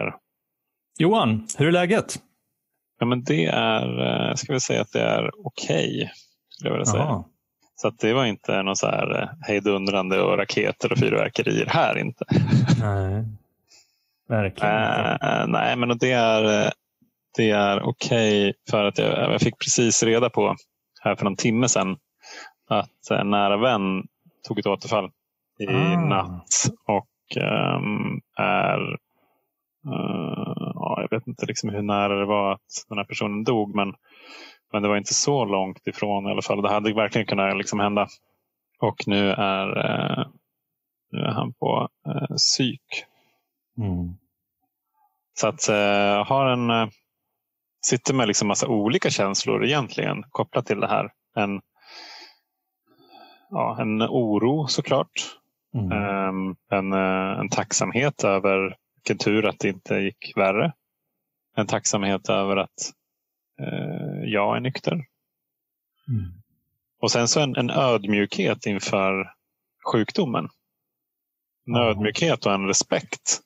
frågor. 0.00 0.16
Johan, 0.98 1.46
hur 1.58 1.68
är 1.68 1.72
läget? 1.72 2.16
Ja, 2.98 3.06
men 3.06 3.24
det 3.24 3.44
är, 3.44 4.28
eh, 4.28 4.34
ska 4.34 4.52
vi 4.52 4.60
säga 4.60 4.80
att 4.80 4.92
det 4.92 5.00
är 5.00 5.30
okej. 5.46 6.10
Okay, 6.60 6.78
jag 6.78 6.88
säga. 6.88 7.24
Så 7.76 7.88
att 7.88 7.98
det 7.98 8.12
var 8.12 8.24
inte 8.24 8.62
någon 8.62 8.76
så 8.76 8.86
här 8.86 9.22
eh, 9.22 9.28
hejdundrande 9.40 10.22
och 10.22 10.38
raketer 10.38 10.92
och 10.92 10.98
fyrverkerier 10.98 11.66
här 11.66 11.98
inte. 11.98 12.24
Nej, 12.80 13.24
verkligen. 14.28 14.72
Uh, 14.72 15.46
nej, 15.46 15.76
men 15.76 15.98
det 15.98 16.12
är, 16.12 16.72
det 17.36 17.50
är 17.50 17.82
okej 17.82 18.48
okay 18.48 18.52
för 18.70 18.84
att 18.84 18.98
jag, 18.98 19.32
jag 19.32 19.40
fick 19.40 19.58
precis 19.58 20.02
reda 20.02 20.30
på 20.30 20.56
här 21.00 21.16
för 21.16 21.24
någon 21.24 21.36
timme 21.36 21.68
sedan 21.68 21.96
att 22.68 23.10
en 23.10 23.30
nära 23.30 23.56
vän 23.56 24.06
tog 24.48 24.58
ett 24.58 24.66
återfall 24.66 25.10
i 25.58 25.66
ah. 25.66 26.00
natt 26.00 26.70
och 26.86 27.36
um, 27.36 28.20
är 28.36 28.96
uh, 29.86 30.72
ja, 30.74 30.98
jag 31.00 31.10
vet 31.10 31.26
inte 31.26 31.46
liksom 31.46 31.70
hur 31.70 31.82
nära 31.82 32.18
det 32.18 32.26
var 32.26 32.52
att 32.52 32.84
den 32.88 32.98
här 32.98 33.04
personen 33.04 33.44
dog 33.44 33.74
men, 33.74 33.94
men 34.72 34.82
det 34.82 34.88
var 34.88 34.96
inte 34.96 35.14
så 35.14 35.44
långt 35.44 35.86
ifrån 35.86 36.26
i 36.26 36.30
alla 36.30 36.42
fall. 36.42 36.62
Det 36.62 36.68
hade 36.68 36.94
verkligen 36.94 37.26
kunnat 37.26 37.56
liksom 37.56 37.80
hända. 37.80 38.08
Och 38.80 38.96
nu 39.06 39.30
är, 39.30 39.68
uh, 39.68 40.26
nu 41.10 41.18
är 41.18 41.32
han 41.32 41.52
på 41.52 41.88
uh, 42.08 42.36
psyk. 42.36 43.04
Mm. 43.78 44.14
Så 45.40 45.48
att 45.48 45.68
har 46.28 46.46
en 46.46 46.90
sitter 47.86 48.14
med 48.14 48.28
liksom 48.28 48.48
massa 48.48 48.68
olika 48.68 49.10
känslor 49.10 49.64
egentligen 49.64 50.24
kopplat 50.30 50.66
till 50.66 50.80
det 50.80 50.88
här. 50.88 51.10
En, 51.36 51.60
ja, 53.50 53.80
en 53.80 54.02
oro 54.02 54.66
såklart. 54.66 55.38
Mm. 55.74 55.92
Um, 56.28 56.56
en, 56.70 56.92
en 56.92 57.48
tacksamhet 57.48 58.24
över 58.24 58.76
vilken 59.04 59.18
tur 59.18 59.46
att 59.46 59.58
det 59.58 59.68
inte 59.68 59.94
gick 59.94 60.32
värre. 60.36 60.72
En 61.56 61.66
tacksamhet 61.66 62.28
över 62.28 62.56
att 62.56 62.92
uh, 63.60 64.24
jag 64.24 64.56
är 64.56 64.60
nykter. 64.60 64.92
Mm. 66.08 66.32
Och 67.00 67.10
sen 67.10 67.28
så 67.28 67.40
en, 67.40 67.56
en 67.56 67.70
ödmjukhet 67.70 68.66
inför 68.66 69.34
sjukdomen. 69.92 70.48
En 71.66 71.74
mm. 71.74 71.88
ödmjukhet 71.88 72.46
och 72.46 72.52
en 72.52 72.66
respekt 72.66 73.40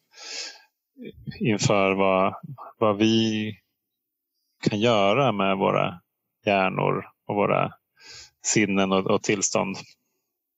inför 1.41 1.93
vad, 1.93 2.35
vad 2.79 2.97
vi 2.97 3.53
kan 4.69 4.81
göra 4.81 5.33
med 5.33 5.57
våra 5.57 6.01
hjärnor 6.47 7.05
och 7.27 7.35
våra 7.35 7.73
sinnen 8.45 8.93
och, 8.93 9.07
och 9.07 9.23
tillstånd. 9.23 9.77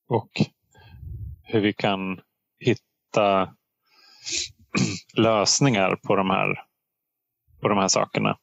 Och 0.08 0.30
hur 1.42 1.60
vi 1.60 1.72
kan 1.72 2.20
hitta 2.58 3.54
lösningar 5.14 5.96
på 5.96 6.16
de 6.16 6.30
här, 6.30 6.64
på 7.60 7.68
de 7.68 7.78
här 7.78 7.88
sakerna. 7.88 8.38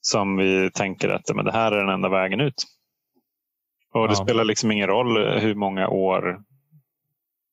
Som 0.00 0.36
vi 0.36 0.70
tänker 0.70 1.08
att 1.08 1.34
men 1.34 1.44
det 1.44 1.52
här 1.52 1.72
är 1.72 1.80
den 1.80 1.94
enda 1.94 2.08
vägen 2.08 2.40
ut. 2.40 2.64
Och 3.92 4.08
det 4.08 4.14
ja. 4.14 4.24
spelar 4.24 4.44
liksom 4.44 4.70
ingen 4.70 4.86
roll 4.86 5.38
hur 5.40 5.54
många 5.54 5.88
år 5.88 6.42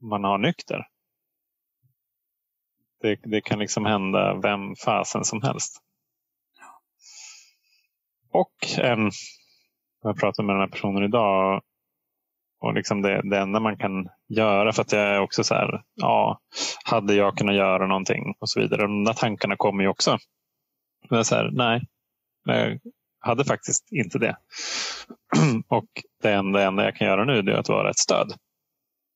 man 0.02 0.24
har 0.24 0.38
nykter. 0.38 0.88
Det, 3.02 3.20
det 3.24 3.42
kan 3.42 3.60
liksom 3.60 3.86
hända 3.86 4.34
vem 4.34 4.76
fasen 4.86 5.24
som 5.24 5.42
helst. 5.42 5.82
Och 8.32 8.80
en, 8.80 9.12
jag 10.04 10.20
pratade 10.20 10.46
med 10.46 10.56
den 10.56 10.62
här 10.62 10.70
personen 10.70 11.04
idag 11.04 11.62
och 12.60 12.74
liksom 12.74 13.02
det, 13.02 13.30
det 13.30 13.40
enda 13.40 13.60
man 13.60 13.78
kan 13.78 14.10
göra 14.28 14.74
för 14.74 14.82
att 14.82 14.92
jag 14.92 15.02
är 15.02 15.20
också 15.20 15.44
så 15.44 15.56
här, 15.56 15.84
ja, 15.96 16.40
hade 16.84 17.14
jag 17.14 17.38
kunnat 17.38 17.56
göra 17.56 17.88
någonting 17.88 18.36
och 18.40 18.50
så 18.50 18.60
vidare. 18.60 18.82
De 18.82 19.04
där 19.04 19.14
tankarna 19.14 19.56
kommer 19.56 19.84
ju 19.84 19.90
också. 19.90 20.18
Men 21.10 21.26
så 21.26 21.36
här, 21.36 21.50
nej, 21.54 21.82
jag 22.46 22.80
hade 23.20 23.46
faktiskt 23.46 23.92
inte 23.92 24.20
det. 24.20 24.38
och 25.68 25.88
det 26.22 26.34
enda, 26.34 26.64
enda 26.64 26.84
jag 26.84 26.96
kan 26.96 27.08
göra 27.08 27.26
nu 27.26 27.40
är 27.40 27.52
att 27.52 27.70
vara 27.70 27.90
ett 27.90 28.00
stöd. 28.00 28.34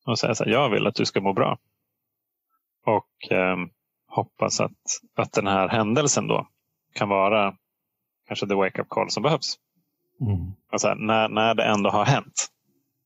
Och 0.06 0.20
säga 0.20 0.36
så 0.36 0.44
här, 0.44 0.52
jag 0.52 0.70
vill 0.70 0.88
att 0.88 0.96
du 0.96 1.06
ska 1.06 1.22
må 1.22 1.34
bra. 1.34 1.58
Och 2.86 3.32
eh, 3.32 3.58
hoppas 4.08 4.62
att, 4.62 4.82
att 5.16 5.32
den 5.32 5.48
här 5.48 5.70
händelsen 5.70 6.28
då 6.28 6.48
kan 6.94 7.10
vara 7.10 7.56
kanske 8.28 8.48
the 8.48 8.56
wake-up 8.56 8.90
call 8.90 9.10
som 9.10 9.24
behövs. 9.24 9.56
Mm. 10.22 10.52
Alltså, 10.72 10.94
när, 10.94 11.30
när 11.30 11.54
det 11.54 11.64
ändå 11.64 11.90
har 11.90 12.06
hänt, 12.06 12.48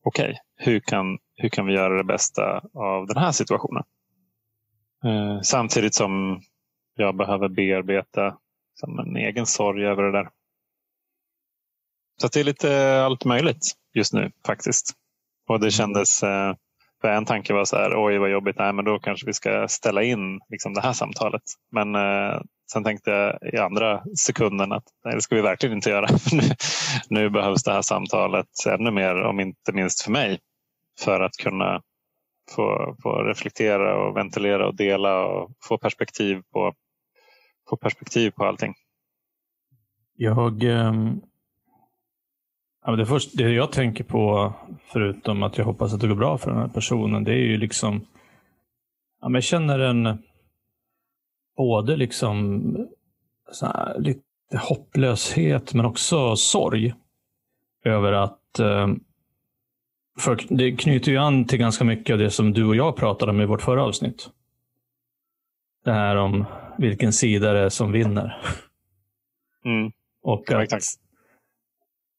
okej, 0.03 0.29
okay, 0.29 0.35
hur, 0.57 0.79
kan, 0.79 1.17
hur 1.35 1.49
kan 1.49 1.65
vi 1.65 1.73
göra 1.73 1.97
det 1.97 2.03
bästa 2.03 2.61
av 2.73 3.07
den 3.07 3.17
här 3.17 3.31
situationen? 3.31 3.83
Eh, 5.05 5.41
samtidigt 5.41 5.93
som 5.93 6.41
jag 6.95 7.15
behöver 7.15 7.49
bearbeta 7.49 8.37
som 8.73 8.99
en 8.99 9.15
egen 9.15 9.45
sorg 9.45 9.85
över 9.85 10.03
det 10.03 10.11
där. 10.11 10.29
Så 12.21 12.27
det 12.27 12.39
är 12.39 12.43
lite 12.43 13.01
allt 13.03 13.25
möjligt 13.25 13.71
just 13.93 14.13
nu 14.13 14.31
faktiskt. 14.45 14.93
Och 15.47 15.59
det 15.59 15.65
mm. 15.65 15.71
kändes, 15.71 16.23
eh, 16.23 16.55
för 17.01 17.07
en 17.07 17.25
tanke 17.25 17.53
var 17.53 17.65
så 17.65 17.75
här, 17.75 18.05
oj 18.05 18.17
vad 18.17 18.31
jobbigt, 18.31 18.57
nej 18.57 18.73
men 18.73 18.85
då 18.85 18.99
kanske 18.99 19.25
vi 19.25 19.33
ska 19.33 19.67
ställa 19.67 20.03
in 20.03 20.39
liksom, 20.49 20.73
det 20.73 20.81
här 20.81 20.93
samtalet. 20.93 21.41
Men 21.71 21.95
eh, 21.95 22.41
Sen 22.71 22.83
tänkte 22.83 23.11
jag 23.11 23.53
i 23.53 23.57
andra 23.57 24.03
sekunden 24.17 24.71
att 24.71 24.83
nej, 25.05 25.15
det 25.15 25.21
ska 25.21 25.35
vi 25.35 25.41
verkligen 25.41 25.75
inte 25.75 25.89
göra. 25.89 26.07
nu, 26.31 26.41
nu 27.09 27.29
behövs 27.29 27.63
det 27.63 27.71
här 27.71 27.81
samtalet 27.81 28.47
ännu 28.67 28.91
mer, 28.91 29.21
om 29.21 29.39
inte 29.39 29.73
minst 29.73 30.01
för 30.01 30.11
mig, 30.11 30.39
för 30.99 31.21
att 31.21 31.37
kunna 31.37 31.81
få, 32.55 32.95
få 33.03 33.23
reflektera 33.23 33.97
och 33.97 34.17
ventilera 34.17 34.67
och 34.67 34.75
dela 34.75 35.25
och 35.25 35.51
få 35.63 35.77
perspektiv 35.77 36.41
på, 36.53 36.73
få 37.69 37.77
perspektiv 37.77 38.31
på 38.31 38.45
allting. 38.45 38.73
Jag, 40.15 40.63
ehm, 40.63 41.21
ja, 42.85 42.95
det, 42.95 43.05
först, 43.05 43.37
det 43.37 43.51
jag 43.51 43.71
tänker 43.71 44.03
på, 44.03 44.53
förutom 44.93 45.43
att 45.43 45.57
jag 45.57 45.65
hoppas 45.65 45.93
att 45.93 45.99
det 46.01 46.07
går 46.07 46.15
bra 46.15 46.37
för 46.37 46.51
den 46.51 46.59
här 46.59 46.67
personen, 46.67 47.23
det 47.23 47.31
är 47.31 47.45
ju 47.45 47.57
liksom, 47.57 48.05
ja, 49.21 49.29
men 49.29 49.33
jag 49.33 49.43
känner 49.43 49.79
en 49.79 50.17
både 51.57 51.95
liksom 51.95 52.61
här, 53.61 53.99
lite 53.99 54.21
hopplöshet 54.57 55.73
men 55.73 55.85
också 55.85 56.35
sorg 56.35 56.93
över 57.83 58.11
att 58.11 58.59
eh, 58.59 58.87
för 60.19 60.39
det 60.49 60.71
knyter 60.71 61.11
ju 61.11 61.17
an 61.17 61.45
till 61.45 61.59
ganska 61.59 61.83
mycket 61.83 62.13
av 62.13 62.19
det 62.19 62.31
som 62.31 62.53
du 62.53 62.65
och 62.65 62.75
jag 62.75 62.95
pratade 62.95 63.31
om 63.31 63.41
i 63.41 63.45
vårt 63.45 63.61
förra 63.61 63.83
avsnitt. 63.83 64.29
Det 65.85 65.91
här 65.91 66.15
om 66.15 66.45
vilken 66.77 67.13
sida 67.13 67.53
det 67.53 67.59
är 67.59 67.69
som 67.69 67.91
vinner. 67.91 68.37
Mm. 69.65 69.91
Och 70.21 70.51
att, 70.51 70.71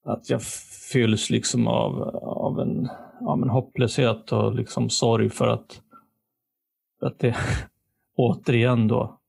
att 0.06 0.30
jag 0.30 0.42
fylls 0.92 1.30
liksom 1.30 1.68
av, 1.68 2.02
av, 2.22 2.60
en, 2.60 2.88
av 3.20 3.42
en 3.42 3.50
hopplöshet 3.50 4.32
och 4.32 4.54
liksom 4.54 4.90
sorg 4.90 5.30
för 5.30 5.48
att, 5.48 5.82
att 7.00 7.18
det 7.18 7.36
återigen 8.16 8.88
då 8.88 9.20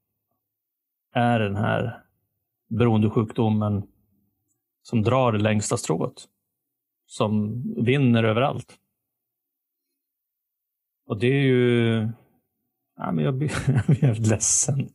är 1.14 1.40
den 1.40 1.56
här 1.56 2.04
beroendesjukdomen 2.68 3.88
som 4.82 5.02
drar 5.02 5.32
det 5.32 5.38
längsta 5.38 5.78
strået. 5.78 6.28
Som 7.06 7.64
vinner 7.84 8.24
överallt. 8.24 8.78
Och 11.08 11.20
det 11.20 11.28
är 11.28 11.44
ju... 11.44 12.10
Ja, 12.98 13.12
men 13.12 13.24
jag 13.24 13.34
blir, 13.38 13.52
jag 13.88 14.16
blir 14.16 14.30
ledsen. 14.30 14.90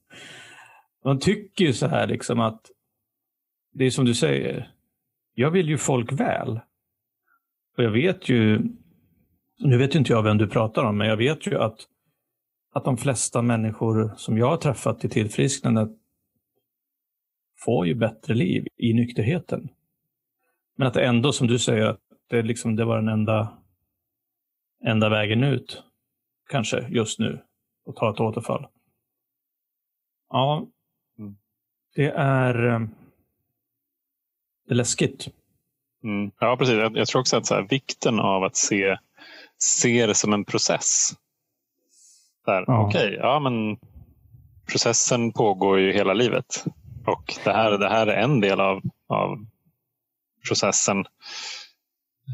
Man 1.04 1.18
tycker 1.18 1.64
ju 1.64 1.72
så 1.72 1.86
här 1.86 2.06
liksom 2.06 2.40
att 2.40 2.70
det 3.72 3.84
är 3.84 3.90
som 3.90 4.04
du 4.04 4.14
säger. 4.14 4.72
Jag 5.34 5.50
vill 5.50 5.68
ju 5.68 5.78
folk 5.78 6.12
väl. 6.12 6.60
Och 7.76 7.84
jag 7.84 7.90
vet 7.90 8.28
ju, 8.28 8.60
nu 9.58 9.78
vet 9.78 9.94
inte 9.94 10.12
jag 10.12 10.22
vem 10.22 10.38
du 10.38 10.48
pratar 10.48 10.84
om, 10.84 10.98
men 10.98 11.08
jag 11.08 11.16
vet 11.16 11.46
ju 11.46 11.58
att, 11.58 11.76
att 12.72 12.84
de 12.84 12.96
flesta 12.96 13.42
människor 13.42 14.14
som 14.16 14.38
jag 14.38 14.46
har 14.46 14.56
träffat 14.56 15.04
i 15.04 15.08
tillfrisknandet 15.08 15.90
får 17.64 17.86
ju 17.86 17.94
bättre 17.94 18.34
liv 18.34 18.66
i 18.76 18.94
nykterheten. 18.94 19.68
Men 20.76 20.86
att 20.86 20.94
det 20.94 21.06
ändå, 21.06 21.32
som 21.32 21.46
du 21.46 21.58
säger, 21.58 21.86
att 21.86 22.00
det, 22.28 22.42
liksom, 22.42 22.76
det 22.76 22.84
var 22.84 22.96
den 22.96 23.08
enda, 23.08 23.58
enda 24.84 25.08
vägen 25.08 25.44
ut, 25.44 25.82
kanske 26.50 26.88
just 26.88 27.18
nu, 27.18 27.42
att 27.86 27.96
ta 27.96 28.10
ett 28.10 28.20
återfall. 28.20 28.66
Ja, 30.28 30.66
mm. 31.18 31.36
det 31.94 32.10
är, 32.16 32.66
eh, 32.66 32.80
det 32.80 32.86
är 32.86 33.01
läskigt. 34.74 35.28
Mm. 36.04 36.30
Ja, 36.38 36.56
precis. 36.56 36.74
Jag, 36.74 36.96
jag, 36.96 37.08
tror 37.08 37.20
också 37.20 37.36
att 37.36 37.46
så 37.46 37.54
här, 37.54 37.66
vikten 37.70 38.20
av 38.20 38.44
att 38.44 38.56
se, 38.56 38.96
se 39.58 40.06
det 40.06 40.14
som 40.14 40.32
en 40.32 40.44
process. 40.44 41.10
Ja. 42.46 42.64
Okej, 42.86 43.16
ja 43.20 43.40
men 43.40 43.78
processen 44.66 45.32
pågår 45.32 45.80
ju 45.80 45.92
hela 45.92 46.12
livet. 46.12 46.64
Och 47.06 47.34
det 47.44 47.52
här, 47.52 47.78
det 47.78 47.88
här 47.88 48.06
är 48.06 48.22
en 48.22 48.40
del 48.40 48.60
av, 48.60 48.82
av 49.08 49.46
processen. 50.48 51.04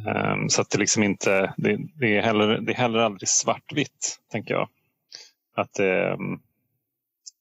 Um, 0.07 0.49
så 0.49 0.63
att 0.63 0.71
det 0.71 0.79
liksom 0.79 1.03
inte, 1.03 1.55
det, 1.57 1.79
det, 2.01 2.17
är 2.17 2.23
heller, 2.23 2.59
det 2.59 2.73
är 2.73 2.77
heller 2.77 2.99
aldrig 2.99 3.29
svartvitt, 3.29 4.19
tänker 4.31 4.55
jag. 4.55 4.69
Att 5.57 5.81
um, 5.81 6.41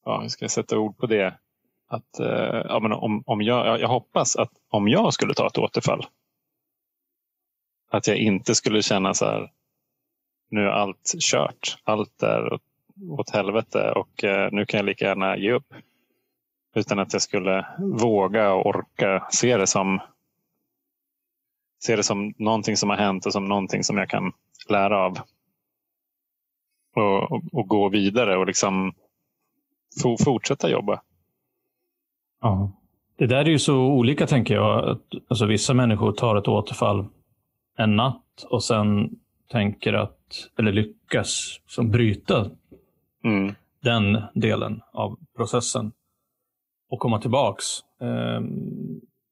ja, 0.05 0.21
hur 0.21 0.29
ska 0.29 0.43
jag 0.43 0.51
sätta 0.51 0.77
ord 0.77 0.97
på 0.97 1.05
det? 1.05 1.37
Att, 1.87 2.19
eh, 2.19 2.61
ja, 2.65 2.79
men 2.79 2.91
om, 2.91 3.23
om 3.25 3.41
jag, 3.41 3.79
jag 3.79 3.87
hoppas 3.87 4.35
att 4.35 4.51
om 4.69 4.87
jag 4.87 5.13
skulle 5.13 5.33
ta 5.33 5.47
ett 5.47 5.57
återfall, 5.57 6.05
att 7.89 8.07
jag 8.07 8.17
inte 8.17 8.55
skulle 8.55 8.81
känna 8.81 9.13
så 9.13 9.25
här, 9.25 9.51
nu 10.49 10.61
är 10.61 10.71
allt 10.71 11.13
kört. 11.19 11.77
Allt 11.83 12.23
är 12.23 12.53
åt, 12.53 12.61
åt 13.09 13.29
helvete 13.29 13.91
och 13.91 14.23
eh, 14.23 14.49
nu 14.51 14.65
kan 14.65 14.77
jag 14.77 14.85
lika 14.85 15.05
gärna 15.05 15.37
ge 15.37 15.51
upp. 15.51 15.73
Utan 16.75 16.99
att 16.99 17.13
jag 17.13 17.21
skulle 17.21 17.67
våga 17.79 18.53
och 18.53 18.65
orka 18.65 19.27
se 19.31 19.57
det 19.57 19.67
som 19.67 19.99
se 21.79 21.95
det 21.95 22.03
som 22.03 22.33
någonting 22.37 22.77
som 22.77 22.89
har 22.89 22.97
hänt 22.97 23.25
och 23.25 23.33
som 23.33 23.45
någonting 23.45 23.83
som 23.83 23.97
jag 23.97 24.09
kan 24.09 24.31
lära 24.69 24.97
av. 24.97 25.19
Och, 26.95 27.31
och, 27.31 27.43
och 27.51 27.67
gå 27.67 27.89
vidare 27.89 28.37
och 28.37 28.47
liksom 28.47 28.93
fortsätta 30.23 30.69
jobba. 30.69 31.01
Ja. 32.41 32.71
Det 33.17 33.27
där 33.27 33.45
är 33.45 33.49
ju 33.49 33.59
så 33.59 33.77
olika 33.77 34.27
tänker 34.27 34.53
jag. 34.55 34.99
Alltså, 35.27 35.45
vissa 35.45 35.73
människor 35.73 36.11
tar 36.11 36.35
ett 36.35 36.47
återfall 36.47 37.05
en 37.77 37.95
natt 37.95 38.45
och 38.49 38.63
sen 38.63 39.09
tänker 39.51 39.93
att, 39.93 40.49
eller 40.59 40.71
lyckas 40.71 41.59
som 41.67 41.91
bryta 41.91 42.49
mm. 43.23 43.55
den 43.83 44.21
delen 44.33 44.81
av 44.93 45.19
processen 45.35 45.91
och 46.89 46.99
komma 46.99 47.19
tillbaks 47.21 47.65
eh, 48.01 48.41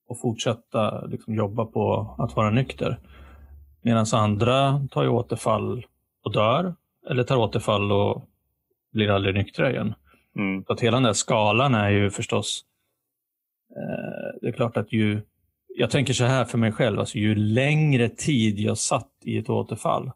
och 0.08 0.20
fortsätta 0.20 1.06
liksom, 1.06 1.36
jobba 1.36 1.66
på 1.66 2.16
att 2.18 2.36
vara 2.36 2.50
nykter. 2.50 3.00
Medan 3.82 4.06
andra 4.14 4.88
tar 4.92 5.04
ju 5.04 5.10
återfall 5.10 5.86
och 6.24 6.34
dör 6.34 6.76
eller 7.10 7.24
tar 7.24 7.38
återfall 7.38 7.92
och 7.92 8.24
blir 8.94 9.10
aldrig 9.10 9.36
nyktra 9.36 9.72
igen. 9.72 9.94
Mm. 10.36 10.64
Så 10.64 10.74
att 10.74 10.82
hela 10.82 10.98
den 10.98 11.04
där 11.04 11.14
skalan 11.14 11.76
är 11.76 11.90
ju 11.90 12.10
förstås, 12.10 12.66
Eh, 13.76 14.40
det 14.42 14.48
är 14.48 14.52
klart 14.52 14.78
att 14.78 14.94
ju, 14.94 15.22
jag 15.68 15.90
tänker 15.90 16.14
så 16.14 16.24
här 16.24 16.46
för 16.46 16.58
mig 16.58 16.72
själv, 16.72 17.00
alltså 17.00 17.18
ju 17.18 17.36
längre 17.36 18.10
tid 18.10 18.60
jag 18.60 18.78
satt 18.78 19.12
i 19.22 19.38
ett 19.38 19.50
återfall, 19.50 20.12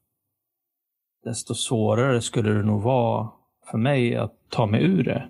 desto 1.24 1.56
svårare 1.56 2.22
skulle 2.22 2.50
det 2.50 2.64
nog 2.64 2.82
vara 2.82 3.30
för 3.72 3.78
mig 3.78 4.16
att 4.16 4.34
ta 4.50 4.66
mig 4.66 4.84
ur 4.84 5.04
det. 5.04 5.30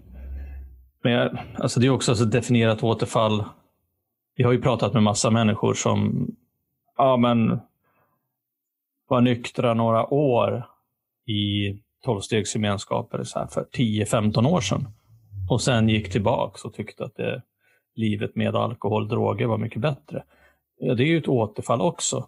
Men 1.04 1.12
jag, 1.12 1.38
alltså 1.58 1.80
det 1.80 1.88
är 1.88 1.90
också 1.90 2.12
alltså 2.12 2.26
definierat 2.26 2.84
återfall. 2.84 3.44
Vi 4.36 4.44
har 4.44 4.52
ju 4.52 4.62
pratat 4.62 4.94
med 4.94 5.04
massa 5.04 5.30
människor 5.30 5.74
som 5.74 6.28
ja, 6.98 7.18
men, 7.18 7.60
var 9.08 9.22
nyktra 9.22 9.74
några 9.74 10.14
år 10.14 10.66
i 11.26 11.76
tolvstegsgemenskaper 12.04 13.24
för 13.48 13.68
10-15 13.74 14.48
år 14.48 14.62
sedan. 14.62 14.88
Och 15.50 15.62
sen 15.62 15.90
gick 15.90 16.12
tillbaka 16.12 16.68
och 16.68 16.74
tyckte 16.74 17.06
att 17.06 17.16
det, 17.16 17.42
livet 18.00 18.36
med 18.36 18.56
alkohol 18.56 19.04
och 19.04 19.10
droger 19.10 19.46
var 19.46 19.58
mycket 19.58 19.82
bättre. 19.82 20.24
Ja, 20.80 20.94
det 20.94 21.04
är 21.04 21.08
ju 21.08 21.18
ett 21.18 21.28
återfall 21.28 21.82
också. 21.82 22.28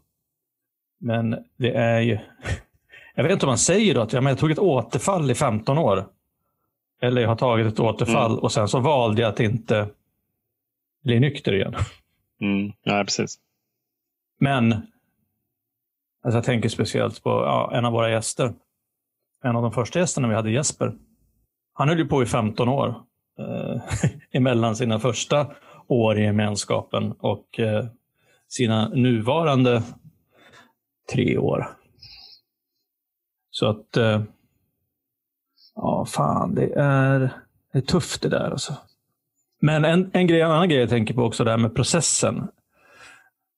Men 0.99 1.45
det 1.57 1.71
är 1.71 1.99
ju... 1.99 2.19
Jag 3.15 3.23
vet 3.23 3.31
inte 3.31 3.45
om 3.45 3.49
man 3.49 3.57
säger 3.57 3.95
då 3.95 4.01
att 4.01 4.13
ja, 4.13 4.21
men 4.21 4.31
jag 4.31 4.39
tog 4.39 4.51
ett 4.51 4.59
återfall 4.59 5.31
i 5.31 5.35
15 5.35 5.77
år. 5.77 6.05
Eller 7.01 7.21
jag 7.21 7.29
har 7.29 7.35
tagit 7.35 7.67
ett 7.67 7.79
återfall 7.79 8.31
mm. 8.31 8.43
och 8.43 8.51
sen 8.51 8.67
så 8.67 8.79
valde 8.79 9.21
jag 9.21 9.29
att 9.29 9.39
inte 9.39 9.87
bli 11.03 11.19
nykter 11.19 11.53
igen. 11.53 11.75
Mm. 12.41 12.71
Ja, 12.83 13.03
precis. 13.03 13.39
Men 14.39 14.71
alltså 16.23 16.37
jag 16.37 16.43
tänker 16.43 16.69
speciellt 16.69 17.23
på 17.23 17.29
ja, 17.29 17.71
en 17.73 17.85
av 17.85 17.93
våra 17.93 18.09
gäster 18.09 18.53
en 19.43 19.55
av 19.55 19.61
de 19.61 19.71
första 19.71 19.99
gästerna 19.99 20.27
vi 20.27 20.35
hade, 20.35 20.51
Jesper, 20.51 20.93
han 21.73 21.89
höll 21.89 21.97
ju 21.97 22.05
på 22.05 22.23
i 22.23 22.25
15 22.25 22.69
år 22.69 22.95
Eh, 23.41 23.81
emellan 24.31 24.75
sina 24.75 24.99
första 24.99 25.47
år 25.87 26.19
i 26.19 26.23
gemenskapen 26.23 27.11
och 27.11 27.59
eh, 27.59 27.85
sina 28.47 28.89
nuvarande 28.89 29.83
tre 31.13 31.37
år. 31.37 31.67
Så 33.49 33.69
att, 33.69 33.97
eh, 33.97 34.21
ja 35.75 36.05
fan, 36.05 36.55
det 36.55 36.73
är, 36.75 37.19
det 37.71 37.77
är 37.77 37.81
tufft 37.81 38.21
det 38.21 38.29
där 38.29 38.51
alltså. 38.51 38.77
Men 39.59 39.85
en, 39.85 40.11
en, 40.13 40.27
grej, 40.27 40.41
en 40.41 40.51
annan 40.51 40.69
grej 40.69 40.79
jag 40.79 40.89
tänker 40.89 41.13
på 41.13 41.23
också, 41.23 41.43
det 41.43 41.51
här 41.51 41.57
med 41.57 41.75
processen. 41.75 42.47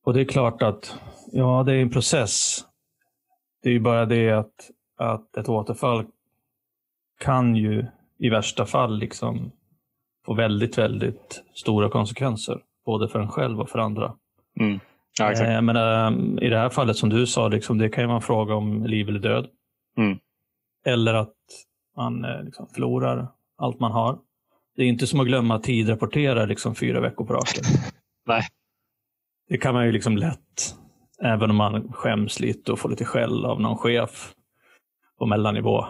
Och 0.04 0.14
det 0.14 0.22
är 0.22 0.26
klart 0.26 0.62
att, 0.62 0.96
ja, 1.32 1.64
det 1.64 1.74
är 1.74 1.82
en 1.82 1.90
process. 1.90 2.66
Det 3.64 3.70
är 3.70 3.74
ju 3.74 3.80
bara 3.80 4.06
det 4.06 4.32
att 4.32 4.70
att 4.96 5.38
ett 5.38 5.50
återfall 5.50 6.06
kan 7.20 7.56
ju 7.56 7.86
i 8.18 8.30
värsta 8.30 8.66
fall 8.66 8.98
liksom 8.98 9.52
få 10.26 10.34
väldigt, 10.34 10.78
väldigt 10.78 11.44
stora 11.54 11.90
konsekvenser. 11.90 12.62
Både 12.86 13.08
för 13.08 13.20
en 13.20 13.28
själv 13.28 13.62
och 13.62 13.70
för 13.70 13.80
andra. 13.80 14.14
Mm. 14.60 14.80
Ja, 15.20 15.32
exakt. 15.32 15.50
Eh, 15.50 15.62
men 15.62 15.76
äh, 15.76 16.44
i 16.46 16.50
det 16.50 16.58
här 16.58 16.70
fallet 16.70 16.98
som 16.98 17.10
du 17.10 17.28
sa, 17.28 17.48
liksom, 17.48 17.78
det 17.78 17.90
kan 17.90 18.04
ju 18.04 18.08
vara 18.08 18.16
en 18.16 18.22
fråga 18.22 18.56
om 18.56 18.86
liv 18.86 19.10
eller 19.10 19.20
död. 19.20 19.48
Mm. 19.98 20.20
Eller 20.86 21.14
att 21.14 21.36
man 21.98 22.26
äh, 22.26 22.44
liksom, 22.44 22.68
förlorar 22.68 23.28
allt 23.58 23.80
man 23.80 23.92
har. 23.92 24.20
Det 24.76 24.84
är 24.84 24.88
inte 24.88 25.08
som 25.08 25.20
att 25.20 25.28
glömma 25.28 25.56
att 25.56 25.64
tidrapportera 25.64 26.46
liksom, 26.46 26.76
fyra 26.76 27.00
veckor 27.02 27.26
på 27.26 27.34
raken. 27.34 27.64
Nej. 28.28 28.44
Det 29.50 29.58
kan 29.58 29.74
man 29.74 29.86
ju 29.86 29.92
liksom 29.92 30.18
lätt, 30.18 30.76
även 31.22 31.50
om 31.50 31.56
man 31.56 31.94
skäms 31.94 32.40
lite 32.40 32.72
och 32.72 32.80
får 32.80 32.90
lite 32.90 33.06
skäll 33.06 33.46
av 33.46 33.62
någon 33.62 33.78
chef 33.78 34.34
på 35.20 35.26
mellannivå 35.26 35.86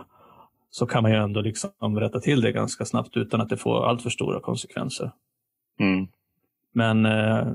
så 0.76 0.86
kan 0.86 1.04
man 1.04 1.12
ju 1.12 1.18
ändå 1.18 1.42
liksom 1.42 2.00
rätta 2.00 2.20
till 2.20 2.42
det 2.42 2.52
ganska 2.52 2.86
snabbt 2.86 3.18
utan 3.18 3.42
att 3.42 3.50
det 3.50 3.58
får 3.58 3.86
allt 3.86 4.02
för 4.02 4.10
stora 4.10 4.40
konsekvenser. 4.40 5.12
Mm. 5.80 6.08
Men 6.74 7.06
eh, 7.06 7.46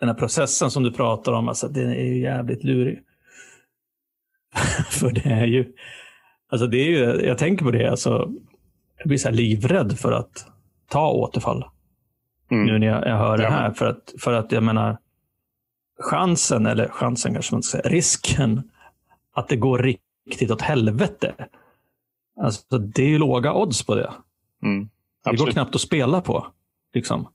den 0.00 0.08
här 0.08 0.14
processen 0.14 0.70
som 0.70 0.82
du 0.82 0.92
pratar 0.92 1.32
om, 1.32 1.48
alltså, 1.48 1.68
den 1.68 1.90
är 1.90 2.04
ju 2.04 2.20
jävligt 2.20 2.64
lurig. 2.64 3.02
för 4.90 5.10
det 5.10 5.30
är 5.30 5.46
ju, 5.46 5.72
alltså 6.48 6.66
det 6.66 6.78
är 6.78 6.90
ju, 6.90 7.26
jag 7.26 7.38
tänker 7.38 7.64
på 7.64 7.70
det, 7.70 7.90
alltså, 7.90 8.32
jag 8.98 9.08
blir 9.08 9.18
så 9.18 9.30
livrädd 9.30 9.98
för 9.98 10.12
att 10.12 10.46
ta 10.88 11.10
återfall. 11.10 11.64
Mm. 12.50 12.66
Nu 12.66 12.78
när 12.78 12.86
jag, 12.86 13.06
jag 13.06 13.18
hör 13.18 13.38
det 13.38 13.50
här. 13.50 13.72
För 13.72 13.86
att, 13.86 14.14
för 14.20 14.32
att 14.32 14.52
jag 14.52 14.62
menar, 14.62 14.98
chansen, 15.98 16.66
eller 16.66 16.88
chansen 16.88 17.32
kanske 17.32 17.54
man 17.54 17.62
ska 17.62 17.78
säga, 17.78 17.90
risken 17.90 18.70
att 19.32 19.48
det 19.48 19.56
går 19.56 19.78
riktigt 19.78 20.05
åt 20.50 20.62
helvete. 20.62 21.34
Alltså, 22.40 22.78
det 22.78 23.02
är 23.02 23.08
ju 23.08 23.18
låga 23.18 23.54
odds 23.54 23.86
på 23.86 23.94
det. 23.94 24.12
Mm, 24.62 24.88
det 25.24 25.36
går 25.36 25.46
knappt 25.46 25.74
att 25.74 25.80
spela 25.80 26.20
på. 26.20 26.46
Liksom. 26.92 27.28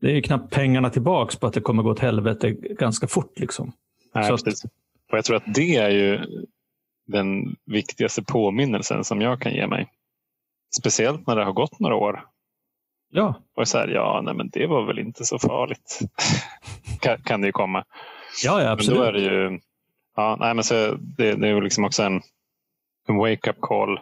Det 0.00 0.16
är 0.16 0.20
knappt 0.20 0.54
pengarna 0.54 0.90
tillbaks 0.90 1.36
på 1.36 1.46
att 1.46 1.52
det 1.52 1.60
kommer 1.60 1.82
gå 1.82 1.90
åt 1.90 1.98
helvete 1.98 2.50
ganska 2.50 3.06
fort. 3.06 3.38
Liksom. 3.38 3.72
Nej, 4.14 4.24
Så 4.24 4.44
precis. 4.44 4.64
Och 5.10 5.18
jag 5.18 5.24
tror 5.24 5.36
att 5.36 5.54
det 5.54 5.76
är 5.76 5.90
ju 5.90 6.20
den 7.06 7.56
viktigaste 7.64 8.22
påminnelsen 8.22 9.04
som 9.04 9.20
jag 9.20 9.40
kan 9.40 9.54
ge 9.54 9.66
mig. 9.66 9.90
Speciellt 10.78 11.26
när 11.26 11.36
det 11.36 11.44
har 11.44 11.52
gått 11.52 11.80
några 11.80 11.94
år. 11.94 12.24
Ja. 13.10 13.34
Och 13.56 13.68
så 13.68 13.78
här, 13.78 13.88
ja, 13.88 14.20
nej, 14.24 14.34
men 14.34 14.48
det 14.48 14.66
var 14.66 14.86
väl 14.86 14.98
inte 14.98 15.24
så 15.24 15.38
farligt. 15.38 16.00
kan, 17.00 17.22
kan 17.22 17.40
det 17.40 17.46
ju 17.46 17.52
komma. 17.52 17.84
Ja, 18.44 18.62
ja 18.62 18.70
absolut. 18.70 18.98
Men 19.00 19.06
då 19.06 19.08
är 19.08 19.12
det 19.12 19.20
ju 19.20 19.60
Ja, 20.16 20.36
nej, 20.40 20.54
men 20.54 20.64
så 20.64 20.94
det, 20.94 21.34
det 21.34 21.48
är 21.48 21.60
liksom 21.60 21.84
också 21.84 22.02
en, 22.02 22.20
en 23.08 23.16
wake-up 23.16 23.60
call 23.60 24.00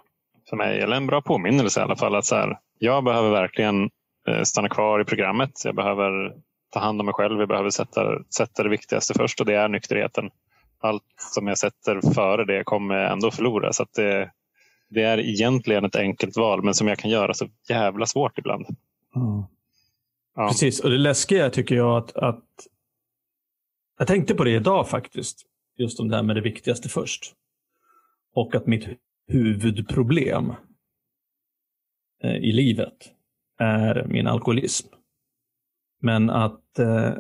för 0.49 0.57
mig, 0.57 0.81
eller 0.81 0.97
en 0.97 1.07
bra 1.07 1.23
påminnelse 1.23 1.81
i 1.81 1.83
alla 1.83 1.97
fall. 1.97 2.15
Att 2.15 2.25
så 2.25 2.35
här, 2.35 2.59
jag 2.79 3.05
behöver 3.05 3.31
verkligen 3.31 3.91
eh, 4.29 4.43
stanna 4.43 4.69
kvar 4.69 5.01
i 5.01 5.05
programmet. 5.05 5.65
Jag 5.65 5.75
behöver 5.75 6.35
ta 6.71 6.81
hand 6.81 7.01
om 7.01 7.07
mig 7.07 7.15
själv. 7.15 7.39
Jag 7.39 7.49
behöver 7.49 7.71
sätta, 7.71 8.25
sätta 8.25 8.63
det 8.63 8.69
viktigaste 8.69 9.15
först 9.15 9.41
och 9.41 9.47
det 9.47 9.55
är 9.55 9.69
nykterheten. 9.69 10.31
Allt 10.81 11.03
som 11.17 11.47
jag 11.47 11.59
sätter 11.59 12.15
före 12.15 12.45
det 12.45 12.65
kommer 12.65 12.95
ändå 12.95 13.31
förlora. 13.31 13.73
Så 13.73 13.87
det, 13.97 14.31
det 14.89 15.03
är 15.03 15.21
egentligen 15.21 15.85
ett 15.85 15.97
enkelt 15.97 16.37
val, 16.37 16.65
men 16.65 16.75
som 16.75 16.89
jag 16.89 16.99
kan 16.99 17.11
göra 17.11 17.35
så 17.35 17.49
jävla 17.69 18.07
svårt 18.07 18.39
ibland. 18.39 18.67
Mm. 19.17 19.43
Ja. 20.37 20.49
Precis, 20.49 20.81
och 20.81 20.91
det 20.91 20.99
läskiga 20.99 21.51
tycker 21.51 21.75
jag 21.75 21.97
att, 21.97 22.17
att 22.17 22.45
jag 23.99 24.09
tänkte 24.09 24.35
på 24.35 24.45
det 24.45 24.51
idag 24.51 24.89
faktiskt 24.89 25.47
just 25.81 26.01
om 26.01 26.09
det 26.09 26.17
här 26.17 26.23
med 26.23 26.37
det 26.37 26.43
viktigaste 26.43 26.89
först. 26.89 27.35
Och 28.35 28.55
att 28.55 28.67
mitt 28.67 28.89
huvudproblem 29.29 30.53
eh, 32.23 32.37
i 32.37 32.53
livet 32.53 33.13
är 33.59 34.07
min 34.09 34.27
alkoholism. 34.27 34.89
Men 36.01 36.31
att 36.31 36.79
eh, 36.79 37.15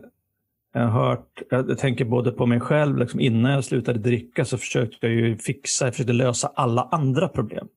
jag 0.72 0.80
har 0.80 1.06
hört, 1.08 1.42
jag 1.50 1.78
tänker 1.78 2.04
både 2.04 2.32
på 2.32 2.46
mig 2.46 2.60
själv, 2.60 2.98
liksom 2.98 3.20
innan 3.20 3.52
jag 3.52 3.64
slutade 3.64 3.98
dricka 3.98 4.44
så 4.44 4.58
försökte 4.58 5.06
jag 5.06 5.16
ju 5.16 5.36
fixa, 5.36 5.84
jag 5.84 5.94
försökte 5.94 6.12
lösa 6.12 6.52
alla 6.54 6.82
andra 6.82 7.28
problem. 7.28 7.68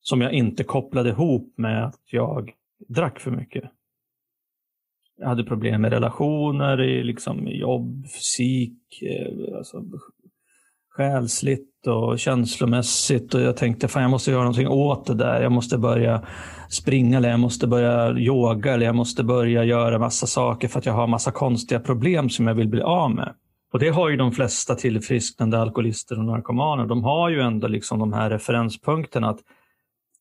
Som 0.00 0.20
jag 0.20 0.32
inte 0.32 0.64
kopplade 0.64 1.08
ihop 1.08 1.54
med 1.56 1.86
att 1.86 2.00
jag 2.04 2.52
drack 2.88 3.20
för 3.20 3.30
mycket. 3.30 3.64
Jag 5.18 5.28
hade 5.28 5.44
problem 5.44 5.82
med 5.82 5.92
relationer, 5.92 6.82
i 6.82 7.04
liksom 7.04 7.48
jobb, 7.48 8.04
fysik, 8.06 9.02
eh, 9.02 9.56
alltså 9.56 9.82
själsligt 10.96 11.86
och 11.86 12.18
känslomässigt 12.18 13.34
och 13.34 13.40
jag 13.40 13.56
tänkte 13.56 13.88
fan 13.88 14.02
jag 14.02 14.10
måste 14.10 14.30
göra 14.30 14.42
någonting 14.42 14.68
åt 14.68 15.06
det 15.06 15.14
där. 15.14 15.42
Jag 15.42 15.52
måste 15.52 15.78
börja 15.78 16.22
springa 16.70 17.16
eller 17.16 17.30
jag 17.30 17.40
måste 17.40 17.66
börja 17.66 18.18
yoga 18.18 18.74
eller 18.74 18.86
jag 18.86 18.94
måste 18.94 19.24
börja 19.24 19.64
göra 19.64 19.98
massa 19.98 20.26
saker 20.26 20.68
för 20.68 20.78
att 20.78 20.86
jag 20.86 20.92
har 20.92 21.06
massa 21.06 21.30
konstiga 21.30 21.80
problem 21.80 22.30
som 22.30 22.46
jag 22.46 22.54
vill 22.54 22.68
bli 22.68 22.82
av 22.82 23.10
med. 23.14 23.34
Och 23.72 23.78
det 23.78 23.88
har 23.88 24.08
ju 24.08 24.16
de 24.16 24.32
flesta 24.32 24.74
tillfrisknande 24.74 25.58
alkoholister 25.58 26.18
och 26.18 26.24
narkomaner. 26.24 26.86
De 26.86 27.04
har 27.04 27.30
ju 27.30 27.40
ändå 27.40 27.68
liksom 27.68 27.98
de 27.98 28.12
här 28.12 28.30
referenspunkterna 28.30 29.28
att 29.30 29.40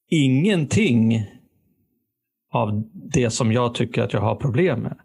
ingenting 0.10 1.26
av 2.52 2.84
det 2.94 3.30
som 3.30 3.52
jag 3.52 3.76
tycker 3.76 4.02
att 4.02 4.14
jag 4.14 4.22
har 4.22 4.36
problem 4.36 4.80
med 4.80 4.98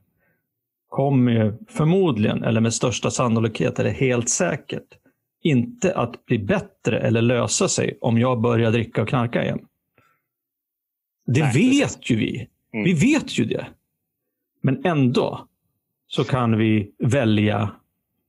kommer 0.88 1.32
ju 1.32 1.52
förmodligen, 1.68 2.44
eller 2.44 2.60
med 2.60 2.74
största 2.74 3.10
sannolikhet, 3.10 3.78
eller 3.78 3.90
helt 3.90 4.28
säkert, 4.28 4.86
inte 5.42 5.94
att 5.94 6.26
bli 6.26 6.38
bättre 6.38 6.98
eller 6.98 7.22
lösa 7.22 7.68
sig 7.68 7.98
om 8.00 8.18
jag 8.18 8.40
börjar 8.40 8.72
dricka 8.72 9.02
och 9.02 9.08
knarka 9.08 9.44
igen. 9.44 9.60
Det 11.26 11.40
Nej, 11.40 11.52
vet 11.54 11.82
precis. 11.82 12.10
ju 12.10 12.16
vi. 12.16 12.48
Mm. 12.72 12.84
Vi 12.84 12.92
vet 12.92 13.38
ju 13.38 13.44
det. 13.44 13.66
Men 14.62 14.84
ändå 14.84 15.46
så 16.06 16.24
kan 16.24 16.58
vi 16.58 16.92
välja 16.98 17.70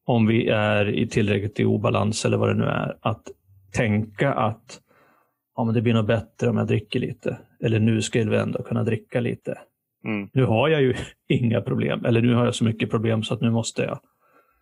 om 0.05 0.27
vi 0.27 0.47
är 0.47 0.89
i 0.89 1.07
tillräckligt 1.07 1.59
i 1.59 1.65
obalans 1.65 2.25
eller 2.25 2.37
vad 2.37 2.49
det 2.49 2.55
nu 2.55 2.65
är, 2.65 2.97
att 3.01 3.31
tänka 3.71 4.33
att 4.33 4.81
ja, 5.55 5.63
men 5.63 5.73
det 5.75 5.81
blir 5.81 5.93
nog 5.93 6.05
bättre 6.05 6.49
om 6.49 6.57
jag 6.57 6.67
dricker 6.67 6.99
lite. 6.99 7.37
Eller 7.63 7.79
nu 7.79 8.01
skulle 8.01 8.31
vi 8.31 8.37
ändå 8.37 8.63
kunna 8.63 8.83
dricka 8.83 9.19
lite. 9.19 9.57
Mm. 10.05 10.29
Nu 10.33 10.45
har 10.45 10.69
jag 10.69 10.81
ju 10.81 10.95
inga 11.27 11.61
problem, 11.61 12.05
eller 12.05 12.21
nu 12.21 12.33
har 12.33 12.45
jag 12.45 12.55
så 12.55 12.63
mycket 12.63 12.89
problem 12.89 13.23
så 13.23 13.33
att 13.33 13.41
nu 13.41 13.51
måste 13.51 13.81
jag. 13.81 13.99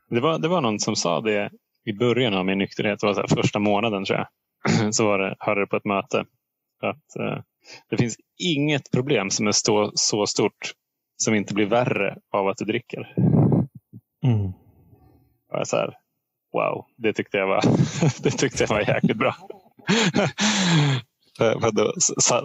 Det 0.10 0.20
var, 0.20 0.40
det 0.40 0.48
var 0.48 0.62
någon 0.62 0.80
som 0.80 0.96
sa 0.96 1.22
det 1.22 1.50
i 1.86 1.94
början 1.94 2.34
av 2.34 2.46
min 2.46 2.58
nykterhet, 2.58 3.00
det 3.00 3.08
var 3.08 3.28
så 3.28 3.36
första 3.36 3.60
månaden 3.60 4.06
tror 4.06 4.20
jag. 4.20 4.28
Så 4.94 5.06
var 5.06 5.20
det, 5.20 5.36
hörde 5.40 5.62
det 5.62 5.68
på 5.68 5.76
ett 5.76 5.86
möte. 5.86 6.26
Att, 6.82 7.16
eh, 7.20 7.40
det 7.90 7.98
finns 7.98 8.18
inget 8.38 8.92
problem 8.92 9.30
som 9.30 9.48
är 9.48 9.52
stå, 9.52 9.92
så 9.96 10.28
stort 10.28 10.74
som 11.18 11.36
inte 11.36 11.54
blir 11.54 11.66
värre 11.66 12.18
av 12.32 12.48
att 12.48 12.58
du 12.58 12.66
dricker. 12.66 13.14
Mm. 14.24 14.54
Och 15.52 15.68
så 15.68 15.78
här, 15.78 15.94
wow, 16.54 16.86
det 16.98 17.14
tyckte 17.14 17.38
jag 17.38 17.48
var, 17.48 17.62
det 18.24 18.32
tyckte 18.32 18.64
jag 18.64 18.68
var 18.68 18.80
jäkligt 18.80 19.18
bra. 19.18 19.36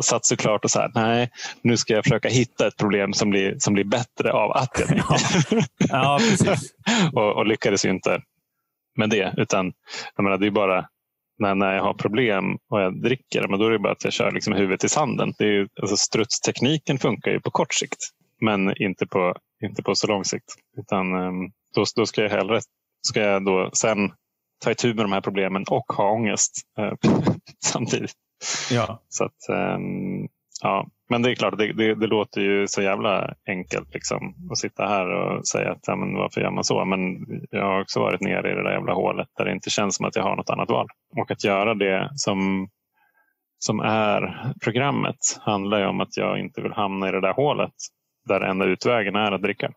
Satt 0.02 0.24
såklart 0.24 0.64
och 0.64 0.70
så 0.70 0.80
här, 0.80 0.90
nej, 0.94 1.30
nu 1.62 1.76
ska 1.76 1.94
jag 1.94 2.04
försöka 2.04 2.28
hitta 2.28 2.66
ett 2.66 2.76
problem 2.76 3.12
som 3.12 3.30
blir, 3.30 3.56
som 3.58 3.74
blir 3.74 3.84
bättre 3.84 4.32
av 4.32 4.50
att 4.50 4.70
jag 4.78 4.88
dricker. 4.88 5.64
ja, 5.88 6.18
precis. 6.20 6.72
och, 7.12 7.36
och, 7.36 7.46
lyckades 7.46 7.84
ju 7.84 7.90
inte 7.90 8.22
med 8.96 9.10
det. 9.10 9.34
Utan 9.36 9.72
jag 10.16 10.22
menar, 10.22 10.38
det 10.38 10.46
är 10.46 10.50
bara 10.50 10.86
när, 11.38 11.54
när 11.54 11.74
jag 11.74 11.82
har 11.82 11.94
problem 11.94 12.44
och 12.70 12.80
jag 12.80 13.02
dricker, 13.02 13.48
men 13.48 13.58
då 13.58 13.66
är 13.66 13.70
det 13.70 13.78
bara 13.78 13.92
att 13.92 14.04
jag 14.04 14.12
kör 14.12 14.32
liksom 14.32 14.52
huvudet 14.52 14.84
i 14.84 14.88
sanden. 14.88 15.34
Det 15.38 15.44
är 15.44 15.52
ju, 15.52 15.68
alltså 15.80 15.96
strutstekniken 15.96 16.98
funkar 16.98 17.30
ju 17.30 17.40
på 17.40 17.50
kort 17.50 17.74
sikt, 17.74 17.98
men 18.40 18.82
inte 18.82 19.06
på, 19.06 19.36
inte 19.64 19.82
på 19.82 19.94
så 19.94 20.06
lång 20.06 20.24
sikt. 20.24 20.54
Utan, 20.78 21.14
ehm, 21.14 21.50
då, 21.74 21.84
då 21.96 22.06
ska 22.06 22.22
jag 22.22 22.30
hellre 22.30 22.60
ska 23.02 23.20
jag 23.20 23.44
då 23.44 23.70
sen 23.72 24.12
ta 24.64 24.70
itu 24.70 24.94
med 24.94 25.04
de 25.04 25.12
här 25.12 25.20
problemen 25.20 25.64
och 25.68 25.92
ha 25.92 26.10
ångest 26.10 26.52
eh, 26.78 26.92
samtidigt. 27.64 28.14
Ja. 28.70 29.02
Så 29.08 29.24
att, 29.24 29.48
um, 29.76 30.28
ja. 30.62 30.86
Men 31.08 31.22
det 31.22 31.30
är 31.30 31.34
klart, 31.34 31.58
det, 31.58 31.72
det, 31.72 31.94
det, 31.94 32.06
låter 32.06 32.40
ju 32.40 32.68
så 32.68 32.82
jävla 32.82 33.34
enkelt 33.46 33.94
liksom, 33.94 34.34
att 34.50 34.58
sitta 34.58 34.86
här 34.86 35.08
och 35.08 35.46
säga 35.46 35.72
att 35.72 35.80
ja, 35.86 35.96
men 35.96 36.14
varför 36.14 36.40
gör 36.40 36.50
man 36.50 36.64
så? 36.64 36.84
Men 36.84 37.00
jag 37.50 37.64
har 37.64 37.80
också 37.80 38.00
varit 38.00 38.20
nere 38.20 38.52
i 38.52 38.54
det 38.54 38.62
där 38.62 38.72
jävla 38.72 38.92
hålet 38.92 39.28
där 39.36 39.44
det 39.44 39.52
inte 39.52 39.70
känns 39.70 39.96
som 39.96 40.06
att 40.06 40.16
jag 40.16 40.22
har 40.22 40.36
något 40.36 40.50
annat 40.50 40.70
val. 40.70 40.86
Och 41.16 41.30
att 41.30 41.44
göra 41.44 41.74
det 41.74 42.10
som, 42.14 42.68
som 43.58 43.80
är 43.80 44.52
programmet 44.64 45.16
handlar 45.40 45.78
ju 45.78 45.86
om 45.86 46.00
att 46.00 46.16
jag 46.16 46.38
inte 46.38 46.60
vill 46.60 46.72
hamna 46.72 47.08
i 47.08 47.12
det 47.12 47.20
där 47.20 47.32
hålet 47.32 47.74
där 48.28 48.40
enda 48.40 48.64
utvägen 48.64 49.16
är 49.16 49.32
att 49.32 49.42
dricka. 49.42 49.72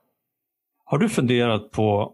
Har 0.85 0.97
du 0.97 1.09
funderat 1.09 1.71
på 1.71 2.13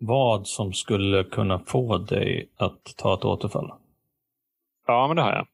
vad 0.00 0.46
som 0.46 0.72
skulle 0.72 1.24
kunna 1.24 1.58
få 1.58 1.98
dig 1.98 2.48
att 2.56 2.96
ta 2.96 3.14
ett 3.14 3.24
återfall? 3.24 3.72
Ja, 4.86 5.06
men 5.06 5.16
det 5.16 5.22
har 5.22 5.32
jag. 5.32 5.46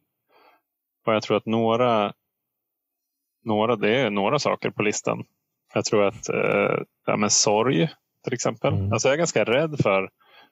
Och 1.05 1.15
jag 1.15 1.23
tror 1.23 1.37
att 1.37 1.47
några, 1.47 2.13
några, 3.45 3.77
det 3.77 4.01
är 4.01 4.11
några 4.11 4.39
saker 4.39 4.71
på 4.71 4.83
listan. 4.83 5.25
Jag 5.75 5.85
tror 5.85 6.05
att 6.05 6.29
eh, 6.29 6.83
ja, 7.07 7.17
men 7.17 7.31
sorg 7.31 7.89
till 8.25 8.33
exempel. 8.33 8.75
Mm. 8.75 8.93
Alltså 8.93 9.09
jag 9.09 9.15
är 9.15 9.19
ganska 9.19 9.45
rädd 9.45 9.79
för 9.83 10.11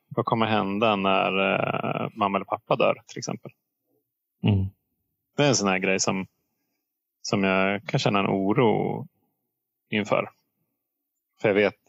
vad 0.08 0.24
kommer 0.24 0.46
hända 0.46 0.96
när 0.96 1.54
eh, 1.54 2.08
mamma 2.14 2.38
eller 2.38 2.44
pappa 2.44 2.76
dör 2.76 3.02
till 3.06 3.18
exempel. 3.18 3.50
Mm. 4.42 4.66
Det 5.36 5.44
är 5.44 5.48
en 5.48 5.56
sån 5.56 5.68
här 5.68 5.78
grej 5.78 6.00
som, 6.00 6.26
som 7.22 7.44
jag 7.44 7.84
kan 7.84 8.00
känna 8.00 8.18
en 8.18 8.26
oro 8.26 9.06
inför. 9.90 10.30
För 11.40 11.48
jag 11.48 11.54
vet, 11.54 11.80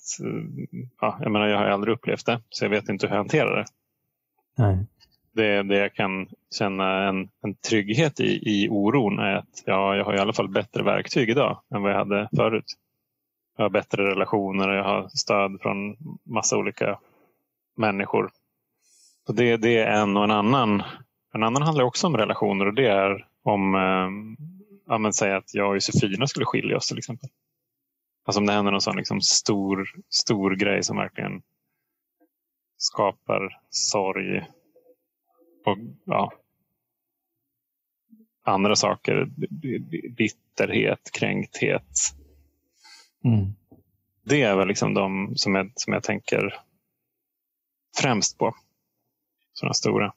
ja, 1.01 1.17
jag 1.21 1.31
menar 1.31 1.47
jag 1.47 1.57
har 1.57 1.65
aldrig 1.65 1.93
upplevt 1.95 2.25
det, 2.25 2.41
så 2.49 2.65
jag 2.65 2.69
vet 2.69 2.89
inte 2.89 3.07
hur 3.07 3.13
jag 3.13 3.19
hanterar 3.19 3.57
det. 3.57 3.65
Nej. 4.57 4.85
Det, 5.33 5.63
det 5.63 5.77
jag 5.77 5.93
kan 5.93 6.27
känna 6.51 7.07
en, 7.07 7.29
en 7.41 7.55
trygghet 7.55 8.19
i, 8.19 8.41
i 8.45 8.69
oron 8.69 9.19
är 9.19 9.35
att 9.35 9.63
ja, 9.65 9.95
jag 9.95 10.05
har 10.05 10.15
i 10.15 10.19
alla 10.19 10.33
fall 10.33 10.49
bättre 10.49 10.83
verktyg 10.83 11.29
idag 11.29 11.61
än 11.75 11.81
vad 11.81 11.91
jag 11.91 11.97
hade 11.97 12.29
förut. 12.35 12.65
Jag 13.57 13.65
har 13.65 13.69
bättre 13.69 14.11
relationer 14.11 14.69
och 14.69 14.75
jag 14.75 14.83
har 14.83 15.07
stöd 15.07 15.61
från 15.61 15.97
massa 16.23 16.57
olika 16.57 16.99
människor. 17.77 18.31
Så 19.25 19.33
det, 19.33 19.57
det 19.57 19.77
är 19.77 20.01
en 20.01 20.17
och 20.17 20.23
en 20.23 20.31
annan. 20.31 20.83
En 21.33 21.43
annan 21.43 21.61
handlar 21.61 21.83
också 21.83 22.07
om 22.07 22.17
relationer 22.17 22.65
och 22.65 22.73
det 22.73 22.87
är 22.87 23.27
om, 23.43 23.75
eh, 23.75 24.37
ja, 24.87 24.97
men 24.97 25.13
säg 25.13 25.33
att 25.33 25.53
jag 25.53 25.69
och 25.69 25.75
Josefina 25.75 26.27
skulle 26.27 26.45
skilja 26.45 26.77
oss 26.77 26.87
till 26.87 26.97
exempel. 26.97 27.29
Alltså 28.25 28.39
om 28.39 28.45
det 28.45 28.53
händer 28.53 28.71
någon 28.71 28.81
sån 28.81 28.97
liksom 28.97 29.21
stor, 29.21 29.89
stor 30.09 30.55
grej 30.55 30.83
som 30.83 30.97
verkligen 30.97 31.41
skapar 32.77 33.57
sorg 33.69 34.45
och 35.65 35.77
ja, 36.05 36.33
andra 38.43 38.75
saker. 38.75 39.25
Bitterhet, 40.17 41.09
kränkthet. 41.13 41.97
Mm. 43.23 43.53
Det 44.23 44.41
är 44.41 44.55
väl 44.55 44.67
liksom 44.67 44.93
de 44.93 45.33
som 45.35 45.55
jag, 45.55 45.71
som 45.75 45.93
jag 45.93 46.03
tänker 46.03 46.59
främst 47.97 48.37
på. 48.37 48.55
Sådana 49.53 49.73
stora 49.73 50.13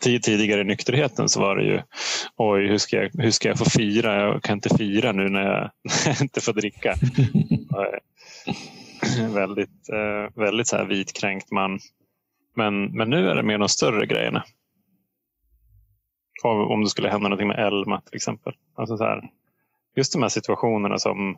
tidigare 0.00 0.60
i 0.60 0.64
nykterheten 0.64 1.28
så 1.28 1.40
var 1.40 1.56
det 1.56 1.64
ju 1.64 1.80
oj, 2.36 2.68
hur 2.68 2.78
ska, 2.78 2.96
jag, 2.96 3.10
hur 3.22 3.30
ska 3.30 3.48
jag 3.48 3.58
få 3.58 3.64
fira? 3.64 4.20
Jag 4.20 4.42
kan 4.42 4.58
inte 4.58 4.76
fira 4.76 5.12
nu 5.12 5.28
när 5.28 5.42
jag 5.42 5.70
inte 6.20 6.40
får 6.40 6.52
dricka. 6.52 6.94
väldigt 9.34 9.88
eh, 9.88 10.42
väldigt 10.42 10.66
så 10.66 10.76
här 10.76 10.84
vitkränkt 10.84 11.50
man. 11.50 11.78
Men, 12.54 12.84
men 12.84 13.10
nu 13.10 13.28
är 13.28 13.34
det 13.34 13.42
mer 13.42 13.58
de 13.58 13.68
större 13.68 14.06
grejerna. 14.06 14.44
Om 16.44 16.80
det 16.84 16.90
skulle 16.90 17.08
hända 17.08 17.28
någonting 17.28 17.48
med 17.48 17.66
Elma 17.66 18.00
till 18.00 18.16
exempel. 18.16 18.52
Alltså 18.74 18.96
så 18.96 19.04
här, 19.04 19.30
just 19.96 20.12
de 20.12 20.22
här 20.22 20.28
situationerna 20.28 20.98
som 20.98 21.36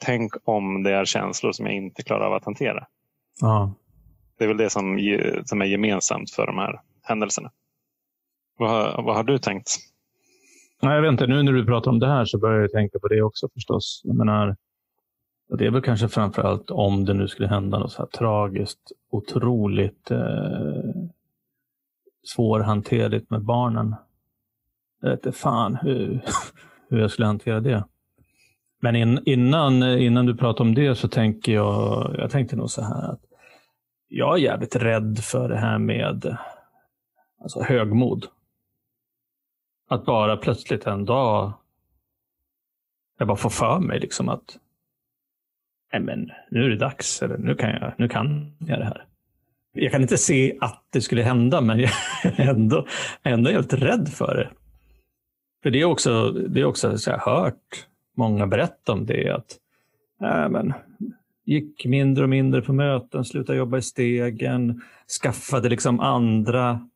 tänk 0.00 0.32
om 0.44 0.82
det 0.82 0.90
är 0.90 1.04
känslor 1.04 1.52
som 1.52 1.66
jag 1.66 1.74
inte 1.74 2.02
klarar 2.02 2.26
av 2.26 2.32
att 2.32 2.44
hantera. 2.44 2.86
Ja. 3.40 3.74
Det 4.38 4.44
är 4.44 4.48
väl 4.48 4.56
det 4.56 4.70
som, 4.70 4.98
som 5.44 5.62
är 5.62 5.66
gemensamt 5.66 6.30
för 6.30 6.46
de 6.46 6.58
här 6.58 6.80
händelserna. 7.02 7.50
Vad, 8.58 9.04
vad 9.04 9.16
har 9.16 9.24
du 9.24 9.38
tänkt? 9.38 9.68
jag 10.80 11.02
vet 11.02 11.12
inte, 11.12 11.26
nu 11.26 11.42
när 11.42 11.52
du 11.52 11.66
pratar 11.66 11.90
om 11.90 11.98
det 11.98 12.08
här 12.08 12.24
så 12.24 12.38
börjar 12.38 12.60
jag 12.60 12.72
tänka 12.72 12.98
på 12.98 13.08
det 13.08 13.22
också 13.22 13.48
förstås. 13.54 14.00
Jag 14.04 14.16
menar, 14.16 14.56
det 15.48 15.66
är 15.66 15.70
väl 15.70 15.82
kanske 15.82 16.08
framför 16.08 16.42
allt 16.42 16.70
om 16.70 17.04
det 17.04 17.14
nu 17.14 17.28
skulle 17.28 17.48
hända 17.48 17.78
något 17.78 17.92
så 17.92 18.02
här 18.02 18.06
tragiskt, 18.06 18.92
otroligt 19.10 20.10
eh, 20.10 20.90
svårhanterligt 22.22 23.30
med 23.30 23.42
barnen. 23.42 23.94
Jag 25.00 25.10
vet 25.10 25.26
inte 25.26 25.38
fan 25.38 25.76
hur, 25.76 26.20
hur 26.88 26.98
jag 26.98 27.10
skulle 27.10 27.26
hantera 27.26 27.60
det. 27.60 27.84
Men 28.80 28.96
in, 28.96 29.20
innan, 29.24 29.82
innan 29.82 30.26
du 30.26 30.36
pratar 30.36 30.64
om 30.64 30.74
det 30.74 30.94
så 30.94 31.08
tänker 31.08 31.52
jag, 31.52 32.14
jag 32.18 32.30
tänkte 32.30 32.56
nog 32.56 32.70
så 32.70 32.82
här 32.82 33.12
att 33.12 33.20
jag 34.08 34.34
är 34.34 34.42
jävligt 34.42 34.76
rädd 34.76 35.18
för 35.18 35.48
det 35.48 35.56
här 35.58 35.78
med 35.78 36.36
alltså 37.42 37.62
högmod. 37.62 38.26
Att 39.88 40.04
bara 40.04 40.36
plötsligt 40.36 40.86
en 40.86 41.04
dag 41.04 41.52
jag 43.18 43.28
bara 43.28 43.36
får 43.36 43.50
för 43.50 43.78
mig 43.78 44.00
liksom 44.00 44.28
att 44.28 44.58
nej 45.94 46.02
men, 46.02 46.30
nu 46.50 46.64
är 46.64 46.68
det 46.68 46.76
dags, 46.76 47.22
eller 47.22 47.38
nu 47.38 47.54
kan, 47.54 47.70
jag, 47.70 47.92
nu 47.98 48.08
kan 48.08 48.52
jag 48.58 48.78
det 48.78 48.84
här. 48.84 49.04
Jag 49.72 49.92
kan 49.92 50.02
inte 50.02 50.16
se 50.16 50.56
att 50.60 50.84
det 50.92 51.00
skulle 51.00 51.22
hända, 51.22 51.60
men 51.60 51.78
jag 51.78 51.90
är 52.22 52.48
ändå, 52.48 52.86
ändå 53.22 53.50
helt 53.50 53.72
rädd 53.72 54.08
för 54.08 54.36
det. 54.36 54.50
För 55.62 55.70
det 55.70 55.80
är 55.80 55.84
också, 55.84 56.30
det 56.30 56.60
är 56.60 56.64
också 56.64 56.98
så 56.98 57.10
jag 57.10 57.18
har 57.18 57.42
hört 57.42 57.86
många 58.16 58.46
berätta 58.46 58.92
om 58.92 59.06
det, 59.06 59.30
att 59.30 59.56
nej 60.20 60.48
men, 60.48 60.72
gick 61.44 61.86
mindre 61.86 62.24
och 62.24 62.30
mindre 62.30 62.62
på 62.62 62.72
möten, 62.72 63.24
slutade 63.24 63.58
jobba 63.58 63.78
i 63.78 63.82
stegen, 63.82 64.82
skaffade 65.22 65.68
liksom 65.68 66.00
andra 66.00 66.88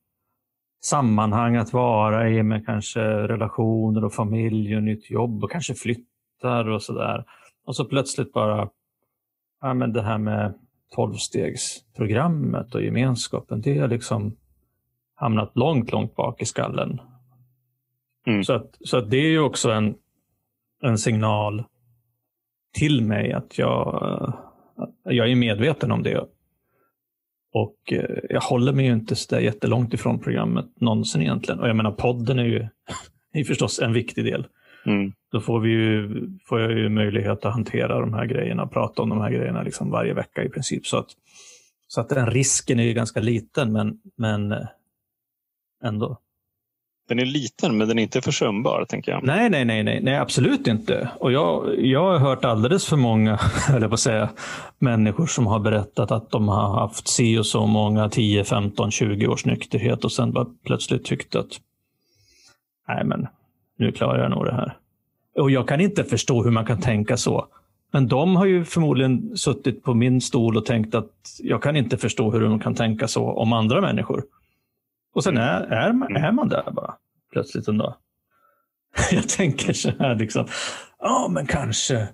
sammanhang 0.85 1.57
att 1.57 1.73
vara 1.73 2.31
i 2.31 2.43
med 2.43 2.67
kanske 2.67 3.01
relationer 3.03 4.05
och 4.05 4.15
familj 4.15 4.77
och 4.77 4.83
nytt 4.83 5.11
jobb 5.11 5.45
och 5.45 5.51
kanske 5.51 5.75
flyttar 5.75 6.69
och 6.69 6.83
sådär. 6.83 7.25
Och 7.65 7.77
så 7.77 7.85
plötsligt 7.85 8.33
bara, 8.33 8.69
ja 9.61 9.75
men 9.75 9.93
det 9.93 10.03
här 10.03 10.19
med 10.19 10.55
tolvstegsprogrammet 10.91 12.75
och 12.75 12.83
gemenskapen, 12.83 13.61
det 13.61 13.79
har 13.79 13.89
liksom 13.89 14.37
hamnat 15.15 15.57
långt, 15.57 15.93
långt 15.93 16.17
bak 16.17 16.43
i 16.43 16.45
skallen. 16.45 17.01
Mm. 18.27 18.45
Så, 18.45 18.53
att, 18.53 18.79
så 18.81 18.97
att 18.97 19.11
det 19.11 19.17
är 19.17 19.31
ju 19.31 19.41
också 19.41 19.71
en, 19.71 19.95
en 20.83 20.99
signal 20.99 21.65
till 22.75 23.03
mig 23.03 23.33
att 23.33 23.59
jag, 23.59 24.03
att 24.77 25.15
jag 25.15 25.31
är 25.31 25.37
medveten 25.37 25.93
om 25.93 26.03
det. 26.03 26.29
Och 27.53 27.93
eh, 27.93 28.19
jag 28.31 28.41
håller 28.41 28.73
mig 28.73 28.87
ju 28.87 28.93
inte 28.93 29.17
så 29.17 29.35
där 29.35 29.41
jättelångt 29.41 29.95
ifrån 29.95 30.19
programmet 30.19 30.81
någonsin 30.81 31.23
egentligen. 31.23 31.61
Och 31.61 31.69
jag 31.69 31.77
menar 31.77 31.91
podden 31.91 32.39
är 32.39 32.45
ju 32.45 32.69
är 33.33 33.45
förstås 33.45 33.79
en 33.79 33.93
viktig 33.93 34.25
del. 34.25 34.47
Mm. 34.89 35.13
Då 35.33 35.41
får, 35.41 35.61
vi 35.61 35.71
ju, 35.71 36.09
får 36.45 36.61
jag 36.61 36.71
ju 36.71 36.89
möjlighet 36.89 37.45
att 37.45 37.53
hantera 37.53 38.01
de 38.01 38.15
här 38.15 38.27
grejerna, 38.27 38.67
prata 38.67 39.03
om 39.03 39.09
de 39.09 39.21
här 39.21 39.31
grejerna 39.31 39.63
liksom 39.63 39.91
varje 39.91 40.15
vecka 40.15 40.45
i 40.45 40.49
princip. 40.49 40.87
Så 40.87 40.97
att, 40.97 41.07
så 41.89 42.01
att 42.01 42.09
den 42.09 42.31
risken 42.31 42.81
är 42.81 42.85
ju 42.85 42.93
ganska 42.93 43.21
liten, 43.21 43.73
men, 43.73 43.99
men 44.17 44.53
eh, 44.53 44.67
ändå. 45.85 46.19
Den 47.09 47.19
är 47.19 47.25
liten, 47.25 47.79
men 47.79 47.89
den 47.89 47.99
är 47.99 48.03
inte 48.03 48.21
försumbar, 48.21 48.85
tänker 48.89 49.13
jag. 49.13 49.25
Nej, 49.25 49.51
nej, 49.51 49.65
nej, 49.65 49.83
nej, 49.83 50.01
nej 50.03 50.17
absolut 50.17 50.67
inte. 50.67 51.11
Och 51.21 51.33
jag, 51.33 51.85
jag 51.85 52.05
har 52.05 52.19
hört 52.19 52.45
alldeles 52.45 52.87
för 52.87 52.97
många, 52.97 53.39
eller 53.71 53.89
på 53.89 53.97
säga, 53.97 54.29
människor 54.79 55.27
som 55.27 55.47
har 55.47 55.59
berättat 55.59 56.11
att 56.11 56.31
de 56.31 56.49
har 56.49 56.81
haft 56.81 57.09
si 57.09 57.39
och 57.39 57.47
så 57.47 57.67
många 57.67 58.09
10, 58.09 58.45
15, 58.45 58.91
20 58.91 59.27
års 59.27 59.45
nykterhet 59.45 60.05
och 60.05 60.13
sen 60.13 60.33
bara 60.33 60.47
plötsligt 60.67 61.05
tyckt 61.05 61.37
att 61.37 61.61
nej, 62.89 63.05
men 63.05 63.27
nu 63.79 63.93
klarar 63.93 64.23
jag 64.23 64.31
nog 64.31 64.45
det 64.45 64.55
här. 64.55 64.77
Och 65.37 65.51
jag 65.51 65.69
kan 65.69 65.81
inte 65.81 66.05
förstå 66.05 66.43
hur 66.43 66.51
man 66.51 66.67
kan 66.67 66.81
tänka 66.81 67.17
så. 67.17 67.47
Men 67.93 68.09
de 68.09 68.37
har 68.37 68.47
ju 68.47 68.65
förmodligen 68.65 69.37
suttit 69.37 69.83
på 69.83 69.95
min 69.95 70.21
stol 70.21 70.57
och 70.57 70.67
tänkt 70.67 70.95
att 70.95 71.13
jag 71.39 71.63
kan 71.63 71.77
inte 71.77 71.97
förstå 71.97 72.31
hur 72.31 72.41
de 72.41 72.61
kan 72.61 72.75
tänka 72.75 73.09
så 73.09 73.25
om 73.25 73.53
andra 73.53 73.81
människor. 73.81 74.25
Och 75.15 75.25
sen 75.25 75.37
är, 75.37 75.61
är, 75.61 75.93
man, 75.93 76.17
är 76.17 76.33
man 76.33 76.49
där 76.49 76.71
bara 76.73 76.95
plötsligt 77.33 77.69
en 77.69 77.79
dag. 77.79 77.95
Jag 79.13 79.29
tänker 79.29 79.73
så 79.73 79.91
här, 79.99 80.15
liksom, 80.15 80.47
ja 80.99 81.29
men 81.31 81.47
kanske 81.47 82.09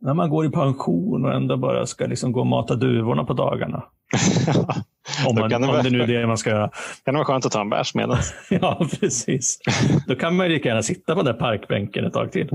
när 0.00 0.14
man 0.14 0.30
går 0.30 0.46
i 0.46 0.50
pension 0.50 1.24
och 1.24 1.34
ändå 1.34 1.56
bara 1.56 1.86
ska 1.86 2.06
liksom 2.06 2.32
gå 2.32 2.40
och 2.40 2.46
mata 2.46 2.74
duvorna 2.74 3.24
på 3.24 3.32
dagarna. 3.32 3.84
om, 5.26 5.34
man, 5.34 5.48
det 5.48 5.56
om 5.56 5.82
det 5.82 5.90
nu 5.90 6.02
är 6.02 6.06
det 6.06 6.26
man 6.26 6.38
ska 6.38 6.50
göra. 6.50 6.70
kan 7.04 7.14
det 7.14 7.18
vara 7.18 7.24
skönt 7.24 7.46
att 7.46 7.52
ta 7.52 7.60
en 7.60 7.70
bärs 7.70 7.94
med 7.94 8.18
Ja, 8.50 8.86
precis. 9.00 9.58
Då 10.06 10.14
kan 10.14 10.36
man 10.36 10.46
ju 10.46 10.52
lika 10.52 10.68
gärna 10.68 10.82
sitta 10.82 11.14
på 11.14 11.22
den 11.22 11.34
där 11.34 11.40
parkbänken 11.40 12.04
ett 12.04 12.12
tag 12.12 12.32
till. 12.32 12.50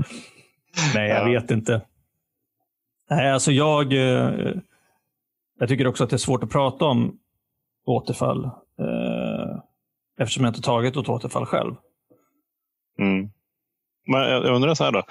Nej, 0.94 1.08
jag 1.08 1.20
ja. 1.20 1.24
vet 1.24 1.50
inte. 1.50 1.80
Nej, 3.10 3.30
alltså 3.32 3.52
jag, 3.52 3.92
eh, 3.92 4.54
jag 5.58 5.68
tycker 5.68 5.86
också 5.86 6.04
att 6.04 6.10
det 6.10 6.16
är 6.16 6.18
svårt 6.18 6.42
att 6.42 6.50
prata 6.50 6.84
om 6.84 7.18
återfall. 7.86 8.44
Eh, 8.44 9.58
eftersom 10.18 10.44
jag 10.44 10.50
inte 10.50 10.62
tagit 10.62 10.96
ett 10.96 11.08
återfall 11.08 11.46
själv. 11.46 11.74
Mm. 12.98 13.30
Men 14.06 14.20
jag 14.20 14.44
undrar 14.44 14.74
så 14.74 14.84
här 14.84 14.92
då. 14.92 15.02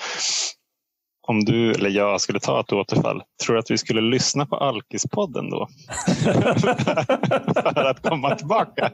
Om 1.27 1.46
du 1.46 1.72
eller 1.72 1.89
jag 1.89 2.22
skulle 2.22 2.39
ta 2.39 2.60
ett 2.60 2.74
återfall, 2.74 3.24
tror 3.44 3.53
du 3.53 3.60
att 3.60 3.72
vi 3.72 3.77
skulle 3.77 4.01
lyssna 4.01 4.46
på 4.46 4.56
Alkispodden 4.56 5.50
då? 5.50 5.68
För 7.53 7.86
att 7.86 8.01
komma 8.01 8.36
tillbaka? 8.36 8.92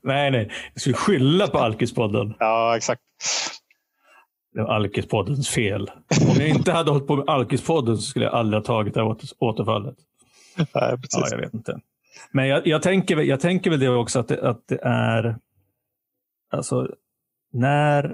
Nej, 0.00 0.30
nej. 0.30 0.50
Jag 0.72 0.80
skulle 0.80 0.96
skylla 0.96 1.46
på 1.46 1.58
Alkispodden. 1.58 2.34
Ja, 2.38 2.76
exakt. 2.76 3.02
Det 4.54 4.62
var 4.62 4.74
Alkispoddens 4.74 5.48
fel. 5.48 5.90
Om 6.28 6.40
jag 6.40 6.48
inte 6.48 6.72
hade 6.72 6.90
hållit 6.90 7.06
på 7.06 7.16
med 7.16 7.28
Alkispodden 7.28 7.96
så 7.96 8.02
skulle 8.02 8.24
jag 8.24 8.34
aldrig 8.34 8.60
ha 8.60 8.66
tagit 8.66 8.94
det 8.94 9.00
här 9.00 9.16
återfallet. 9.38 9.96
Nej, 10.56 10.96
precis. 10.96 11.20
Ja, 11.20 11.28
jag 11.30 11.38
vet 11.38 11.54
inte. 11.54 11.80
Men 12.32 12.48
jag, 12.48 12.66
jag, 12.66 12.82
tänker, 12.82 13.16
jag 13.16 13.40
tänker 13.40 13.70
väl 13.70 13.80
det 13.80 13.88
också 13.88 14.18
att 14.18 14.28
det, 14.28 14.48
att 14.48 14.68
det 14.68 14.78
är, 14.82 15.36
alltså 16.50 16.88
när 17.52 18.04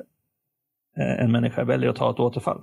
eh, 0.99 1.25
en 1.25 1.33
människa 1.33 1.65
väljer 1.65 1.91
att 1.91 1.97
ta 1.97 2.11
ett 2.11 2.21
återfall. 2.21 2.63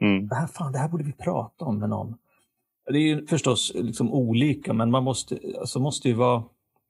Mm. 0.00 0.28
Det, 0.28 0.34
här, 0.34 0.46
fan, 0.46 0.72
det 0.72 0.78
här 0.78 0.88
borde 0.88 1.04
vi 1.04 1.12
prata 1.12 1.64
om 1.64 1.78
med 1.78 1.88
någon. 1.88 2.14
Det 2.86 2.98
är 2.98 3.02
ju 3.02 3.26
förstås 3.26 3.72
liksom 3.74 4.12
olika, 4.12 4.72
men 4.72 4.90
man 4.90 5.04
måste, 5.04 5.38
alltså 5.58 5.80
måste 5.80 6.08
ju 6.08 6.14
vara 6.14 6.42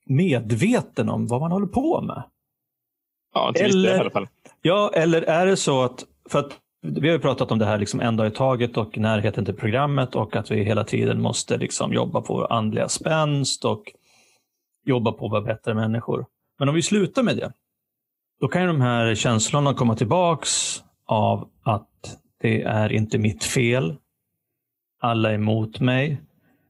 medveten 0.06 1.08
om 1.08 1.26
vad 1.26 1.40
man 1.40 1.52
håller 1.52 1.66
på 1.66 2.00
med. 2.00 2.22
Ja, 3.34 3.52
till 3.54 3.64
eller, 3.64 3.96
i 3.96 3.98
alla 3.98 4.10
fall. 4.10 4.28
Ja, 4.62 4.90
eller 4.94 5.22
är 5.22 5.46
det 5.46 5.56
så 5.56 5.82
att, 5.82 6.04
för 6.28 6.38
att 6.38 6.58
vi 6.82 7.08
har 7.08 7.14
ju 7.14 7.20
pratat 7.20 7.52
om 7.52 7.58
det 7.58 7.64
här 7.64 7.78
liksom 7.78 8.00
en 8.00 8.16
dag 8.16 8.26
i 8.26 8.30
taget 8.30 8.76
och 8.76 8.98
närheten 8.98 9.44
till 9.44 9.54
programmet 9.54 10.14
och 10.14 10.36
att 10.36 10.50
vi 10.50 10.64
hela 10.64 10.84
tiden 10.84 11.22
måste 11.22 11.56
liksom 11.56 11.92
jobba 11.92 12.20
på 12.20 12.34
vår 12.34 12.52
andliga 12.52 12.88
spänst 12.88 13.64
och 13.64 13.82
jobba 14.84 15.12
på 15.12 15.26
att 15.26 15.32
vara 15.32 15.42
bättre 15.42 15.74
människor. 15.74 16.26
Men 16.58 16.68
om 16.68 16.74
vi 16.74 16.82
slutar 16.82 17.22
med 17.22 17.36
det, 17.36 17.52
då 18.40 18.48
kan 18.48 18.62
ju 18.62 18.68
de 18.68 18.80
här 18.80 19.14
känslorna 19.14 19.74
komma 19.74 19.96
tillbaks 19.96 20.82
av 21.06 21.48
att 21.62 22.18
det 22.40 22.62
är 22.62 22.92
inte 22.92 23.18
mitt 23.18 23.44
fel. 23.44 23.96
Alla 25.00 25.31
är 25.31 25.35
emot 25.35 25.81
mig. 25.81 26.20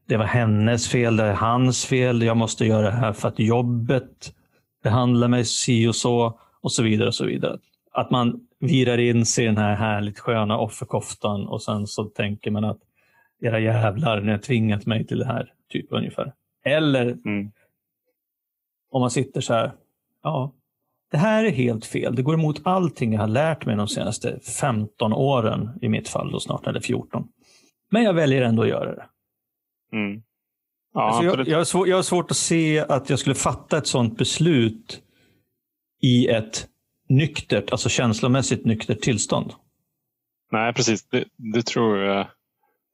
Det 0.06 0.16
var 0.16 0.24
hennes 0.24 0.88
fel, 0.88 1.16
det 1.16 1.24
är 1.24 1.32
hans 1.32 1.86
fel. 1.86 2.22
Jag 2.22 2.36
måste 2.36 2.66
göra 2.66 2.82
det 2.82 2.96
här 2.96 3.12
för 3.12 3.28
att 3.28 3.38
jobbet 3.38 4.34
behandlar 4.82 5.28
mig 5.28 5.44
si 5.44 5.86
och 5.86 5.96
så 5.96 6.38
och 6.60 6.72
så 6.72 6.82
vidare. 6.82 7.08
och 7.08 7.14
så 7.14 7.24
vidare. 7.24 7.58
Att 7.92 8.10
man 8.10 8.40
virar 8.60 8.98
in 8.98 9.26
sig 9.26 9.44
i 9.44 9.46
den 9.46 9.56
här 9.56 9.74
härligt 9.74 10.18
sköna 10.18 10.58
offerkoftan 10.58 11.46
och 11.46 11.62
sen 11.62 11.86
så 11.86 12.04
tänker 12.04 12.50
man 12.50 12.64
att 12.64 12.78
era 13.40 13.60
jävlar, 13.60 14.20
ni 14.20 14.30
har 14.30 14.38
tvingat 14.38 14.86
mig 14.86 15.06
till 15.06 15.18
det 15.18 15.26
här. 15.26 15.52
Typ 15.68 15.86
ungefär. 15.90 16.32
Eller 16.64 17.02
mm. 17.02 17.52
om 18.90 19.00
man 19.00 19.10
sitter 19.10 19.40
så 19.40 19.54
här, 19.54 19.72
ja, 20.22 20.52
det 21.10 21.18
här 21.18 21.44
är 21.44 21.50
helt 21.50 21.86
fel. 21.86 22.14
Det 22.14 22.22
går 22.22 22.34
emot 22.34 22.60
allting 22.64 23.12
jag 23.12 23.20
har 23.20 23.28
lärt 23.28 23.66
mig 23.66 23.76
de 23.76 23.88
senaste 23.88 24.40
15 24.60 25.12
åren, 25.12 25.70
i 25.82 25.88
mitt 25.88 26.08
fall 26.08 26.32
då 26.32 26.40
snart, 26.40 26.66
eller 26.66 26.80
14. 26.80 27.28
Men 27.90 28.02
jag 28.02 28.14
väljer 28.14 28.42
ändå 28.42 28.62
att 28.62 28.68
göra 28.68 28.94
det. 28.94 29.06
Mm. 29.92 30.22
Ja, 30.94 31.02
alltså 31.02 31.24
jag, 31.24 31.48
jag, 31.48 31.58
har 31.58 31.64
svår, 31.64 31.88
jag 31.88 31.96
har 31.96 32.02
svårt 32.02 32.30
att 32.30 32.36
se 32.36 32.80
att 32.80 33.10
jag 33.10 33.18
skulle 33.18 33.34
fatta 33.34 33.78
ett 33.78 33.86
sådant 33.86 34.18
beslut 34.18 35.02
i 36.02 36.28
ett 36.28 36.66
nyktert, 37.08 37.72
alltså 37.72 37.88
känslomässigt 37.88 38.64
nyktert 38.64 39.00
tillstånd. 39.00 39.52
Nej, 40.52 40.74
precis. 40.74 41.08
Det, 41.08 41.24
det 41.36 41.62
tror 41.62 41.98
jag. 41.98 42.26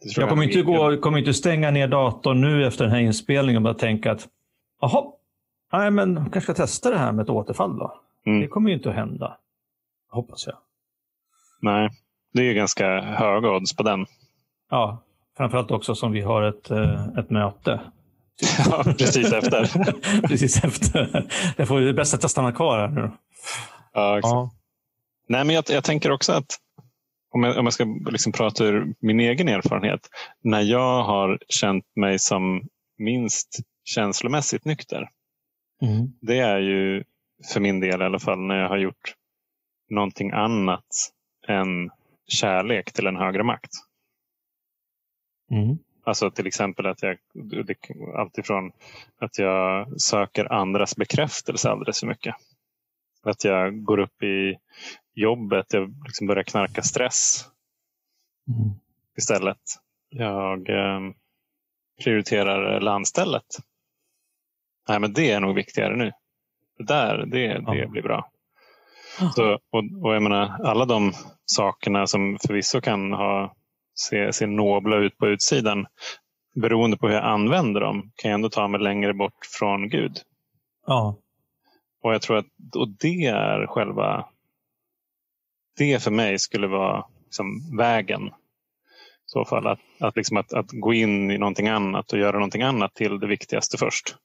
Det 0.03 0.09
tror 0.09 0.23
jag 0.23 0.29
kommer, 0.29 0.43
jag 0.43 0.53
inte 0.53 0.63
gå, 0.63 0.97
kommer 0.97 1.19
inte 1.19 1.35
stänga 1.35 1.71
ner 1.71 1.89
datorn 1.89 2.41
nu 2.41 2.67
efter 2.67 2.85
den 2.85 2.93
här 2.93 3.01
inspelningen 3.01 3.57
och 3.57 3.63
bara 3.63 3.75
tänka 3.75 4.13
att 4.13 4.29
jaha, 4.81 5.05
nej 5.73 5.91
men 5.91 6.17
kanske 6.17 6.41
ska 6.41 6.55
testa 6.55 6.91
det 6.91 6.99
här 6.99 7.13
med 7.13 7.23
ett 7.23 7.31
återfall 7.31 7.79
då. 7.79 8.06
Mm. 8.27 8.41
Det 8.41 8.49
kommer 8.49 8.71
ju 8.71 8.77
inte 8.77 8.89
att 8.91 8.95
hända. 8.95 9.39
Hoppas 10.11 10.47
jag. 10.47 10.57
Nej, 11.61 11.91
det 12.33 12.43
är 12.43 12.55
ganska 12.55 13.01
höga 13.01 13.51
odds 13.51 13.77
på 13.77 13.83
den. 13.83 14.07
Ja, 14.71 15.03
framförallt 15.37 15.71
också 15.71 15.95
som 15.95 16.13
vi 16.13 16.21
har 16.21 16.43
ett, 16.43 16.71
eh, 16.71 17.07
ett 17.19 17.31
möte. 17.31 17.81
Ja, 18.71 18.83
precis 18.85 19.33
efter. 19.33 19.71
precis 20.29 20.65
efter. 20.65 21.27
Jag 21.57 21.69
får 21.69 21.81
det 21.81 21.93
bästa 21.93 22.17
att 22.17 22.23
jag 22.23 22.31
stannar 22.31 22.53
kvar 22.53 22.79
här 22.79 22.89
nu. 22.89 23.11
Ja, 23.93 24.21
ja. 24.23 24.51
Nej, 25.29 25.45
men 25.45 25.55
jag, 25.55 25.65
jag, 25.69 25.85
tänker 25.85 26.11
också 26.11 26.33
att 26.33 26.59
om 27.31 27.43
jag, 27.43 27.59
om 27.59 27.67
jag 27.67 27.73
ska 27.73 27.85
liksom 28.11 28.33
prata 28.33 28.65
ur 28.65 28.95
min 29.01 29.21
egen 29.21 29.49
erfarenhet. 29.49 30.01
När 30.43 30.61
jag 30.61 31.05
har 31.05 31.39
känt 31.49 31.85
mig 31.97 32.19
som 32.19 32.63
minst 32.99 33.49
känslomässigt 33.85 34.65
nykter. 34.65 35.09
Mm. 35.83 36.13
Det 36.21 36.39
är 36.39 36.59
ju 36.59 37.05
för 37.53 37.61
min 37.61 37.81
del 37.81 38.03
i 38.03 38.05
alla 38.05 38.19
fall, 38.19 38.41
när 38.41 38.57
jag 38.61 38.69
har 38.69 38.77
gjort 38.77 39.15
någonting 39.91 40.31
annat 40.31 41.13
än 41.49 41.91
kärlek 42.27 42.93
till 42.93 43.07
en 43.07 43.17
högre 43.17 43.43
makt. 43.43 43.71
Mm. 45.51 45.79
Alltså 46.05 46.31
till 46.31 46.47
exempel 46.47 46.87
att 46.87 47.03
jag 47.03 47.19
alltifrån 48.17 48.73
att 49.19 49.39
jag 49.39 50.01
söker 50.01 50.53
andras 50.53 50.97
bekräftelse 50.97 51.71
alldeles 51.71 52.01
för 52.01 52.07
mycket. 52.07 52.35
Att 53.23 53.45
jag 53.45 53.85
går 53.85 53.99
upp 53.99 54.23
i 54.23 54.59
jobbet, 55.15 55.73
jag 55.73 55.95
liksom 56.05 56.27
börjar 56.27 56.43
knarka 56.43 56.83
stress 56.83 57.45
mm. 58.49 58.75
istället. 59.17 59.63
Jag 60.09 60.69
eh, 60.69 61.01
prioriterar 62.05 62.81
landstället. 62.81 63.47
Nej, 64.89 65.01
men 65.01 65.13
det 65.13 65.31
är 65.31 65.41
nog 65.41 65.55
viktigare 65.55 65.97
nu 65.97 66.13
det 66.79 66.85
där, 66.85 67.27
det, 67.27 67.59
det 67.59 67.87
blir 67.87 68.03
bra. 68.03 68.31
Så, 69.35 69.53
och, 69.53 69.85
och 70.03 70.15
jag 70.15 70.23
menar, 70.23 70.57
alla 70.65 70.85
de 70.85 71.13
sakerna 71.45 72.07
som 72.07 72.39
förvisso 72.47 72.81
kan 72.81 73.13
ha, 73.13 73.55
se, 73.95 74.33
se 74.33 74.47
nobla 74.47 74.97
ut 74.97 75.19
på 75.19 75.27
utsidan. 75.27 75.87
beroende 76.55 76.97
på 76.97 77.09
hur 77.09 77.15
jag 77.15 77.25
använder 77.25 77.81
dem 77.81 78.11
kan 78.17 78.31
jag 78.31 78.35
ändå 78.35 78.49
ta 78.49 78.69
mig 78.69 78.81
längre 78.81 79.15
bort 79.15 79.47
från 79.59 79.89
Gud. 79.89 80.19
Ja. 80.87 81.17
Och 82.03 82.15
jag 82.15 82.23
tror 82.23 82.37
att 82.37 82.47
och 82.77 82.89
det 82.89 83.27
är 83.27 83.67
själva... 83.67 84.27
Det 85.79 86.03
för 86.03 86.11
mig 86.11 86.39
skulle 86.39 86.67
vara 86.67 87.05
liksom 87.25 87.77
vägen. 87.77 88.27
I 88.27 88.33
så 89.29 89.45
fall 89.45 89.67
att, 89.67 89.79
att, 90.01 90.17
liksom 90.17 90.37
att, 90.37 90.53
att 90.53 90.71
gå 90.71 90.95
in 90.95 91.31
i 91.31 91.39
någonting 91.39 91.69
annat 91.69 92.13
och 92.13 92.19
göra 92.19 92.33
någonting 92.33 92.63
annat 92.63 92.95
till 92.95 93.21
det 93.21 93.27
viktigaste 93.27 93.79
först. 93.79 94.17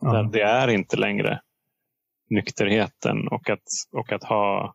ja. 0.00 0.22
Det 0.22 0.42
är 0.42 0.68
inte 0.68 0.96
längre 0.96 1.40
nykterheten 2.30 3.28
och 3.28 3.50
att, 3.50 3.62
och 3.92 4.12
att 4.12 4.24
ha 4.24 4.74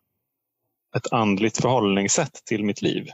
ett 0.96 1.12
andligt 1.12 1.56
förhållningssätt 1.62 2.32
till 2.46 2.64
mitt 2.64 2.82
liv. 2.82 3.06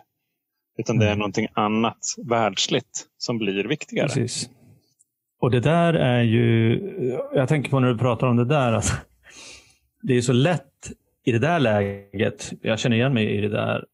Utan 0.79 0.99
det 0.99 1.05
är 1.05 1.09
Mm. 1.09 1.19
någonting 1.19 1.49
annat 1.53 1.99
världsligt 2.29 3.07
som 3.19 3.39
blir 3.39 3.65
viktigare. 3.65 4.07
Precis. 4.09 4.51
Och 5.41 5.51
det 5.51 5.61
där 5.61 5.95
är 5.95 6.23
ju, 6.23 6.79
jag 7.35 7.49
tänker 7.49 7.71
på 7.71 7.81
när 7.81 7.89
du 7.89 7.99
pratar 7.99 8.27
om 8.27 8.37
det 8.37 8.45
där, 8.45 8.73
att 8.73 9.07
det 10.03 10.15
är 10.17 10.21
så 10.21 10.33
lätt 10.33 10.93
i 11.25 11.33
det 11.33 11.39
där 11.39 11.61
läget, 11.61 12.53
jag 12.63 12.79
känner 12.79 12.97
igen 12.97 13.15
mig 13.15 13.37
i 13.37 13.41
det 13.41 13.49
där, 13.49 13.85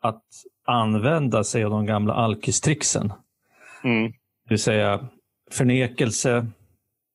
att 0.00 0.24
använda 0.64 1.44
sig 1.44 1.64
av 1.64 1.70
de 1.70 1.86
gamla 1.86 2.14
alkistrixen. 2.14 3.12
Mm, 3.84 4.06
Det 4.12 4.48
vill 4.48 4.58
säga 4.58 5.08
förnekelse 5.50 6.46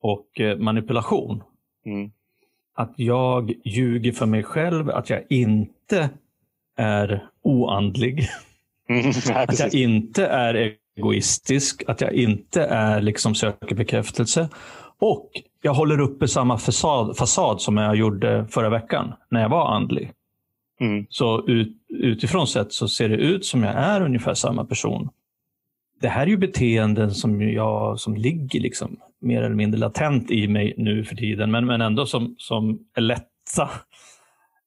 och 0.01 0.39
eh, 0.39 0.57
manipulation. 0.57 1.43
mm, 1.85 2.11
Att 2.75 2.93
jag 2.95 3.53
ljuger 3.63 4.11
för 4.11 4.25
mig 4.25 4.43
själv, 4.43 4.89
att 4.89 5.09
jag 5.09 5.23
inte 5.29 6.09
är 6.77 7.27
oandlig. 7.41 8.27
mm. 8.89 9.01
Nej, 9.27 9.35
Att 9.35 9.59
jag 9.59 9.73
inte 9.73 10.25
är 10.27 10.75
egoistisk, 10.97 11.83
att 11.87 12.01
jag 12.01 12.13
inte 12.13 12.65
är 12.65 13.01
liksom 13.01 13.35
söker 13.35 13.75
bekräftelse. 13.75 14.49
Och 14.99 15.29
jag 15.61 15.73
håller 15.73 15.99
uppe 15.99 16.27
samma 16.27 16.57
fasad, 16.57 17.17
fasad 17.17 17.61
som 17.61 17.77
jag 17.77 17.95
gjorde 17.95 18.47
förra 18.49 18.69
veckan 18.69 19.13
när 19.29 19.41
jag 19.41 19.49
var 19.49 19.75
andlig. 19.75 20.11
Mm, 20.79 21.05
Så 21.09 21.47
ut, 21.47 21.77
utifrån 21.89 22.47
sett 22.47 22.73
så 22.73 22.87
ser 22.87 23.09
det 23.09 23.15
ut 23.15 23.45
som 23.45 23.63
jag 23.63 23.73
är 23.75 24.01
ungefär 24.01 24.33
samma 24.33 24.65
person. 24.65 25.09
Det 26.01 26.07
här 26.07 26.21
är 26.21 26.27
ju 26.27 26.37
beteenden 26.37 27.11
som, 27.11 27.41
jag, 27.41 27.99
som 27.99 28.15
ligger 28.15 28.59
liksom 28.59 28.97
mer 29.21 29.41
eller 29.41 29.55
mindre 29.55 29.79
latent 29.79 30.31
i 30.31 30.47
mig 30.47 30.73
nu 30.77 31.03
för 31.03 31.15
tiden, 31.15 31.51
men, 31.51 31.65
men 31.65 31.81
ändå 31.81 32.05
som, 32.05 32.35
som 32.37 32.79
är 32.95 33.01
lätta 33.01 33.69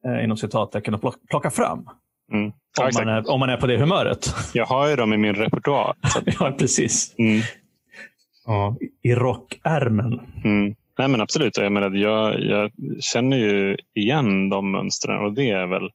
eh, 0.07 0.25
inom 0.25 0.37
citattecken 0.37 0.95
att 0.95 1.01
plock- 1.03 1.29
plocka 1.31 1.51
fram. 1.51 1.89
mm. 2.33 2.53
Ja, 2.79 2.85
Om 2.85 2.91
man, 3.05 3.09
är, 3.15 3.31
om 3.31 3.41
man 3.41 3.49
är 3.51 3.57
på 3.57 3.67
det 3.67 3.79
humöret. 3.79 4.35
Jag 4.55 4.67
har 4.67 4.89
ju 4.89 4.97
dem 4.97 5.13
i 5.13 5.17
min 5.17 5.35
repertoar. 5.35 5.95
Ja, 6.41 6.53
precis. 6.59 7.15
mm, 7.19 7.41
Ja. 8.47 8.77
I 9.03 9.15
rockärmen. 9.15 10.21
mm. 10.45 10.75
Nej, 10.99 11.09
men 11.09 11.21
absolut. 11.21 11.57
Jag, 11.57 11.73
menar, 11.73 11.91
jag, 11.91 12.41
jag 12.41 12.71
känner 13.01 13.37
ju 13.37 13.77
igen 13.95 14.49
de 14.49 14.71
mönstren 14.71 15.25
och 15.25 15.33
det 15.33 15.51
är 15.51 15.67
väl 15.67 15.91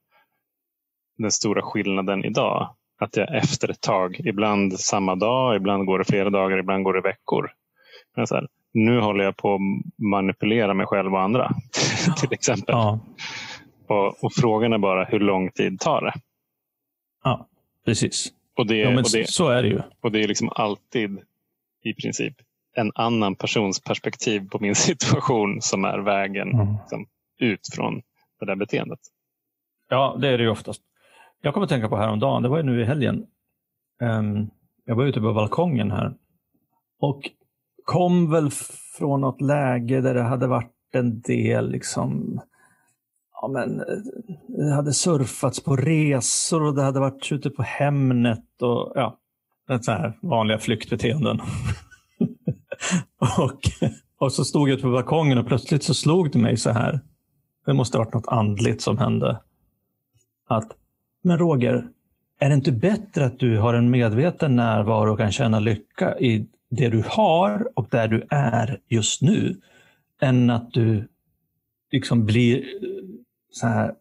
den 1.17 1.32
stora 1.32 1.62
skillnaden 1.62 2.26
idag. 2.26 2.76
Att 3.02 3.17
jag 3.17 3.36
efter 3.38 3.72
ett 3.72 3.82
tag, 3.82 4.19
ibland 4.19 4.80
samma 4.80 5.15
dag, 5.15 5.56
ibland 5.56 5.86
går 5.86 6.00
det 6.00 6.06
flera 6.06 6.30
dagar, 6.30 6.58
ibland 6.58 6.84
går 6.84 6.93
det 6.93 7.02
veckor. 7.02 7.52
Men 8.20 8.28
så 8.28 8.36
här, 8.36 8.48
nu 8.74 9.00
håller 9.00 9.24
jag 9.24 9.38
på 9.38 9.54
att 9.56 9.62
manipulera 9.98 10.74
mig 10.74 10.86
själv 10.86 11.14
och 11.14 11.22
andra. 11.22 11.52
till 12.18 12.34
exempel. 12.34 12.66
Ja, 12.76 13.00
Och, 13.88 14.24
och 14.24 14.34
frågan 14.34 14.74
är 14.74 14.78
bara 14.78 15.06
hur 15.06 15.20
lång 15.20 15.52
tid 15.52 15.80
tar 15.80 16.02
det? 16.02 16.14
ja 17.24 17.48
precis. 17.86 18.34
Och 18.58 18.68
det, 18.68 18.76
Ja, 18.78 18.90
och 18.98 19.04
det, 19.14 19.30
så 19.30 19.48
är 19.50 19.64
det 19.64 19.70
ju. 19.70 19.82
och 20.02 20.12
det 20.12 20.24
är 20.24 20.28
liksom 20.28 20.50
alltid 20.56 21.20
i 21.84 21.94
princip 21.94 22.34
en 22.76 22.92
annan 22.96 23.36
persons 23.36 23.80
perspektiv 23.84 24.50
på 24.50 24.60
min 24.60 24.76
situation 24.90 25.62
som 25.62 25.86
är 25.86 26.00
vägen 26.00 26.50
Mm. 26.54 26.68
liksom, 26.82 27.06
ut 27.40 27.68
från 27.76 28.02
det 28.40 28.46
där 28.46 28.56
beteendet. 28.56 29.00
Ja, 29.90 30.18
det 30.22 30.28
är 30.28 30.38
det 30.38 30.44
ju 30.44 30.50
oftast. 30.50 30.82
Jag 31.42 31.54
kommer 31.54 31.64
att 31.64 31.70
tänka 31.70 31.90
på 31.90 31.98
häromdagen, 31.98 32.44
det 32.44 32.50
var 32.50 32.58
ju 32.58 32.64
nu 32.64 32.82
i 32.82 32.86
helgen. 32.86 33.26
Ehm, 34.02 34.50
jag 34.86 34.96
var 34.96 35.06
ute 35.06 35.22
på 35.22 35.34
balkongen 35.34 35.92
här 35.92 36.14
och 37.00 37.30
kom 37.89 38.32
väl 38.32 38.49
från 38.97 39.21
något 39.21 39.41
läge 39.41 40.02
där 40.02 40.13
det 40.13 40.21
hade 40.21 40.47
varit 40.47 40.71
en 40.93 41.21
del 41.21 41.71
liksom 41.71 42.41
Ja, 43.41 43.47
men, 43.47 43.80
eh, 43.80 43.86
det 44.47 44.73
hade 44.73 44.93
surfats 44.93 45.63
på 45.63 45.75
resor 45.75 46.63
och 46.63 46.75
det 46.75 46.82
hade 46.82 46.99
varit 46.99 47.32
ute 47.32 47.49
på 47.49 47.63
Hemnet 47.63 48.62
och 48.62 48.91
ja, 48.95 49.17
det 49.67 49.84
så 49.84 49.91
här 49.91 50.17
vanliga 50.21 50.58
flyktbeteenden. 50.58 51.39
och, 53.39 53.60
och 54.17 54.34
så 54.34 54.45
stod 54.45 54.69
jag 54.69 54.73
ute 54.73 54.84
på 54.84 54.91
balkongen 54.91 55.38
och 55.38 55.47
plötsligt 55.47 55.84
så 55.84 55.93
slog 55.93 56.32
det 56.32 56.39
mig 56.39 56.58
så 56.58 56.69
här. 56.69 56.99
Det 57.65 57.73
måste 57.73 57.97
ha 57.97 58.06
varit 58.06 58.13
något 58.13 58.28
andligt 58.28 58.82
som 58.82 58.97
hände 58.97 59.41
att, 60.47 60.71
men 61.23 61.38
Roger, 61.38 61.88
är 62.39 62.49
det 62.49 62.56
inte 62.56 62.71
bättre 62.71 63.25
att 63.25 63.39
du 63.39 63.58
har 63.58 63.73
en 63.73 63.89
medveten 63.89 64.56
närvaro 64.56 65.12
och 65.12 65.17
kan 65.17 65.32
känna 65.32 65.60
lycka 65.60 66.19
i 66.19 66.47
det 66.70 66.90
du 66.90 67.04
har 67.08 67.68
och 67.76 67.88
där 67.90 68.08
du 68.08 68.28
är 68.30 68.82
just 68.88 69.22
nu, 69.22 69.62
än 70.22 70.50
att 70.50 70.72
du 70.72 71.08
liksom 71.92 72.26
blir 72.26 72.58
eh, 72.58 72.90
så 73.52 73.68
här 73.68 73.96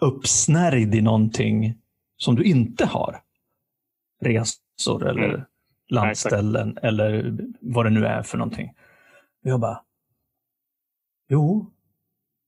uppsnärjd 0.00 0.94
i 0.94 1.00
någonting 1.00 1.74
som 2.16 2.34
du 2.34 2.42
inte 2.44 2.86
har? 2.86 3.22
Resor 4.20 5.08
eller 5.08 5.28
Mm. 5.28 5.40
landställen 5.90 6.78
eller 6.82 7.38
vad 7.60 7.86
det 7.86 7.90
nu 7.90 8.06
är 8.06 8.22
för 8.22 8.38
någonting. 8.38 8.72
Jag 9.42 9.60
bara, 9.60 9.82
jo, 11.28 11.70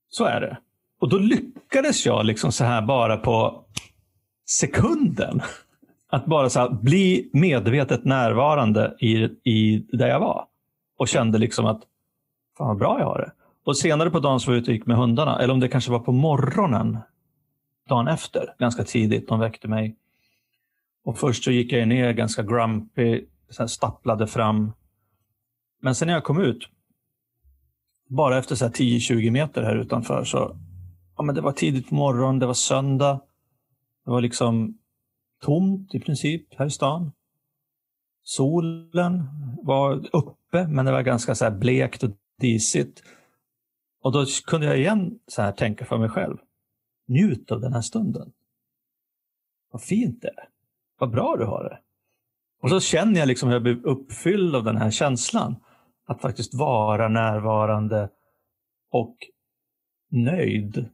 så 0.08 0.24
är 0.24 0.40
det. 0.40 0.58
Och 1.00 1.08
då 1.08 1.18
lyckades 1.18 2.06
jag 2.06 2.26
liksom 2.26 2.52
så 2.52 2.64
här 2.64 2.82
bara 2.82 3.16
på 3.16 3.64
sekunden. 4.46 5.40
Att 6.10 6.26
bara 6.26 6.50
så 6.50 6.60
här 6.60 6.70
bli 6.70 7.30
medvetet 7.32 8.04
närvarande 8.04 8.96
i, 8.98 9.14
i 9.50 9.86
där 9.92 10.08
jag 10.08 10.20
var. 10.20 10.46
Och 10.96 11.08
kände 11.08 11.38
liksom 11.38 11.66
att, 11.66 11.80
fan 12.58 12.66
vad 12.66 12.78
bra 12.78 12.98
jag 12.98 13.06
har 13.06 13.18
det. 13.18 13.32
Och 13.64 13.76
senare 13.76 14.10
på 14.10 14.20
dagen 14.20 14.40
så 14.40 14.50
var 14.50 14.54
jag 14.54 14.62
ute 14.62 14.70
och 14.70 14.74
gick 14.74 14.86
med 14.86 14.96
hundarna. 14.96 15.38
Eller 15.38 15.54
om 15.54 15.60
det 15.60 15.68
kanske 15.68 15.90
var 15.90 15.98
på 15.98 16.12
morgonen. 16.12 16.98
Dagen 17.88 18.08
efter, 18.08 18.54
ganska 18.58 18.84
tidigt. 18.84 19.28
De 19.28 19.40
väckte 19.40 19.68
mig. 19.68 19.96
Och 21.04 21.18
först 21.18 21.44
så 21.44 21.50
gick 21.50 21.72
jag 21.72 21.88
ner 21.88 22.12
ganska 22.12 22.42
grumpy. 22.42 23.24
Sen 23.50 23.68
stapplade 23.68 24.26
fram. 24.26 24.72
Men 25.82 25.94
sen 25.94 26.06
när 26.06 26.14
jag 26.14 26.24
kom 26.24 26.40
ut. 26.40 26.68
Bara 28.08 28.38
efter 28.38 28.54
10-20 28.54 29.30
meter 29.30 29.62
här 29.62 29.76
utanför 29.76 30.24
så 30.24 30.56
ja, 31.16 31.22
men 31.22 31.34
det 31.34 31.40
var 31.40 31.52
tidigt 31.52 31.88
på 31.88 31.94
morgonen, 31.94 32.38
det 32.38 32.46
var 32.46 32.54
söndag. 32.54 33.20
Det 34.04 34.10
var 34.10 34.20
liksom 34.20 34.78
tomt 35.40 35.94
i 35.94 36.00
princip 36.00 36.54
här 36.54 36.66
i 36.66 36.70
stan. 36.70 37.12
Solen 38.22 39.24
var 39.62 40.16
uppe, 40.16 40.66
men 40.68 40.84
det 40.84 40.92
var 40.92 41.02
ganska 41.02 41.34
så 41.34 41.44
här 41.44 41.50
blekt 41.52 42.02
och 42.02 42.10
disigt. 42.38 43.02
Och 44.02 44.12
då 44.12 44.26
kunde 44.44 44.66
jag 44.66 44.78
igen 44.78 45.18
så 45.26 45.42
här 45.42 45.52
tänka 45.52 45.84
för 45.84 45.98
mig 45.98 46.08
själv. 46.08 46.36
Njut 47.06 47.52
av 47.52 47.60
den 47.60 47.72
här 47.72 47.80
stunden. 47.80 48.32
Vad 49.70 49.82
fint 49.82 50.22
det 50.22 50.28
är. 50.28 50.48
Vad 50.98 51.10
bra 51.10 51.36
du 51.36 51.44
har 51.44 51.64
det. 51.64 51.78
Och 52.62 52.70
så 52.70 52.80
känner 52.80 53.20
jag 53.20 53.28
liksom 53.28 53.48
hur 53.48 53.54
jag 53.54 53.62
blir 53.62 53.86
uppfylld 53.86 54.56
av 54.56 54.64
den 54.64 54.76
här 54.76 54.90
känslan. 54.90 55.56
Att 56.04 56.20
faktiskt 56.20 56.54
vara 56.54 57.08
närvarande 57.08 58.08
och 58.90 59.16
nöjd, 60.08 60.88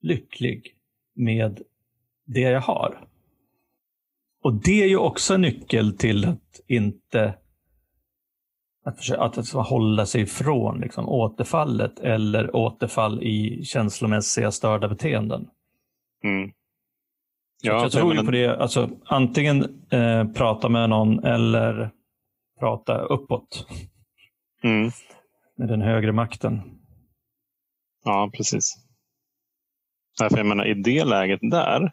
lycklig 0.00 0.76
med 1.14 1.62
det 2.24 2.40
jag 2.40 2.60
har. 2.60 3.08
Och 4.42 4.54
det 4.54 4.82
är 4.82 4.88
ju 4.88 4.96
också 4.96 5.34
en 5.34 5.40
nyckel 5.40 5.96
till 5.98 6.24
att 6.24 6.60
inte 6.68 7.34
att, 8.84 8.98
försöka, 8.98 9.20
att, 9.20 9.38
att 9.38 9.68
hålla 9.68 10.06
sig 10.06 10.22
ifrån 10.22 10.80
liksom, 10.80 11.08
återfallet 11.08 12.00
eller 12.00 12.56
återfall 12.56 13.22
i 13.22 13.64
känslomässiga 13.64 14.50
störda 14.50 14.88
beteenden. 14.88 15.48
Mm. 16.24 16.50
Så 17.64 17.72
att 17.72 17.82
jag 17.82 17.92
tror 17.92 18.14
ju 18.14 18.24
på 18.24 18.30
det. 18.30 18.56
Alltså, 18.56 18.90
antingen 19.04 19.82
eh, 19.90 20.32
prata 20.32 20.68
med 20.68 20.90
någon 20.90 21.24
eller 21.24 21.90
prata 22.60 22.98
uppåt 22.98 23.66
Mm. 24.64 24.90
med 25.56 25.68
den 25.68 25.82
högre 25.82 26.12
makten. 26.12 26.60
Ja, 28.04 28.30
precis. 28.36 28.74
Därför 30.18 30.36
jag 30.36 30.46
menar, 30.46 30.66
I 30.66 30.74
det 30.74 31.04
läget 31.04 31.40
där, 31.42 31.92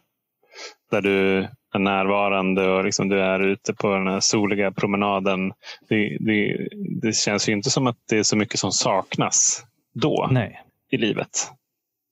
där 0.92 1.02
du 1.02 1.48
är 1.74 1.80
närvarande 1.80 2.70
och 2.72 2.84
liksom 2.86 3.10
du 3.10 3.22
är 3.22 3.40
ute 3.40 3.74
på 3.74 3.90
den 3.96 4.08
här 4.08 4.20
soliga 4.20 4.72
promenaden. 4.72 5.52
Det, 5.90 6.18
det, 6.20 6.68
det 7.02 7.16
känns 7.16 7.50
ju 7.50 7.54
inte 7.54 7.70
som 7.70 7.88
att 7.88 7.98
det 8.10 8.18
är 8.18 8.24
så 8.24 8.38
mycket 8.38 8.60
som 8.60 8.72
saknas 8.72 9.64
då 9.94 10.28
Nej. 10.32 10.62
i 10.92 10.98
livet. 10.98 11.30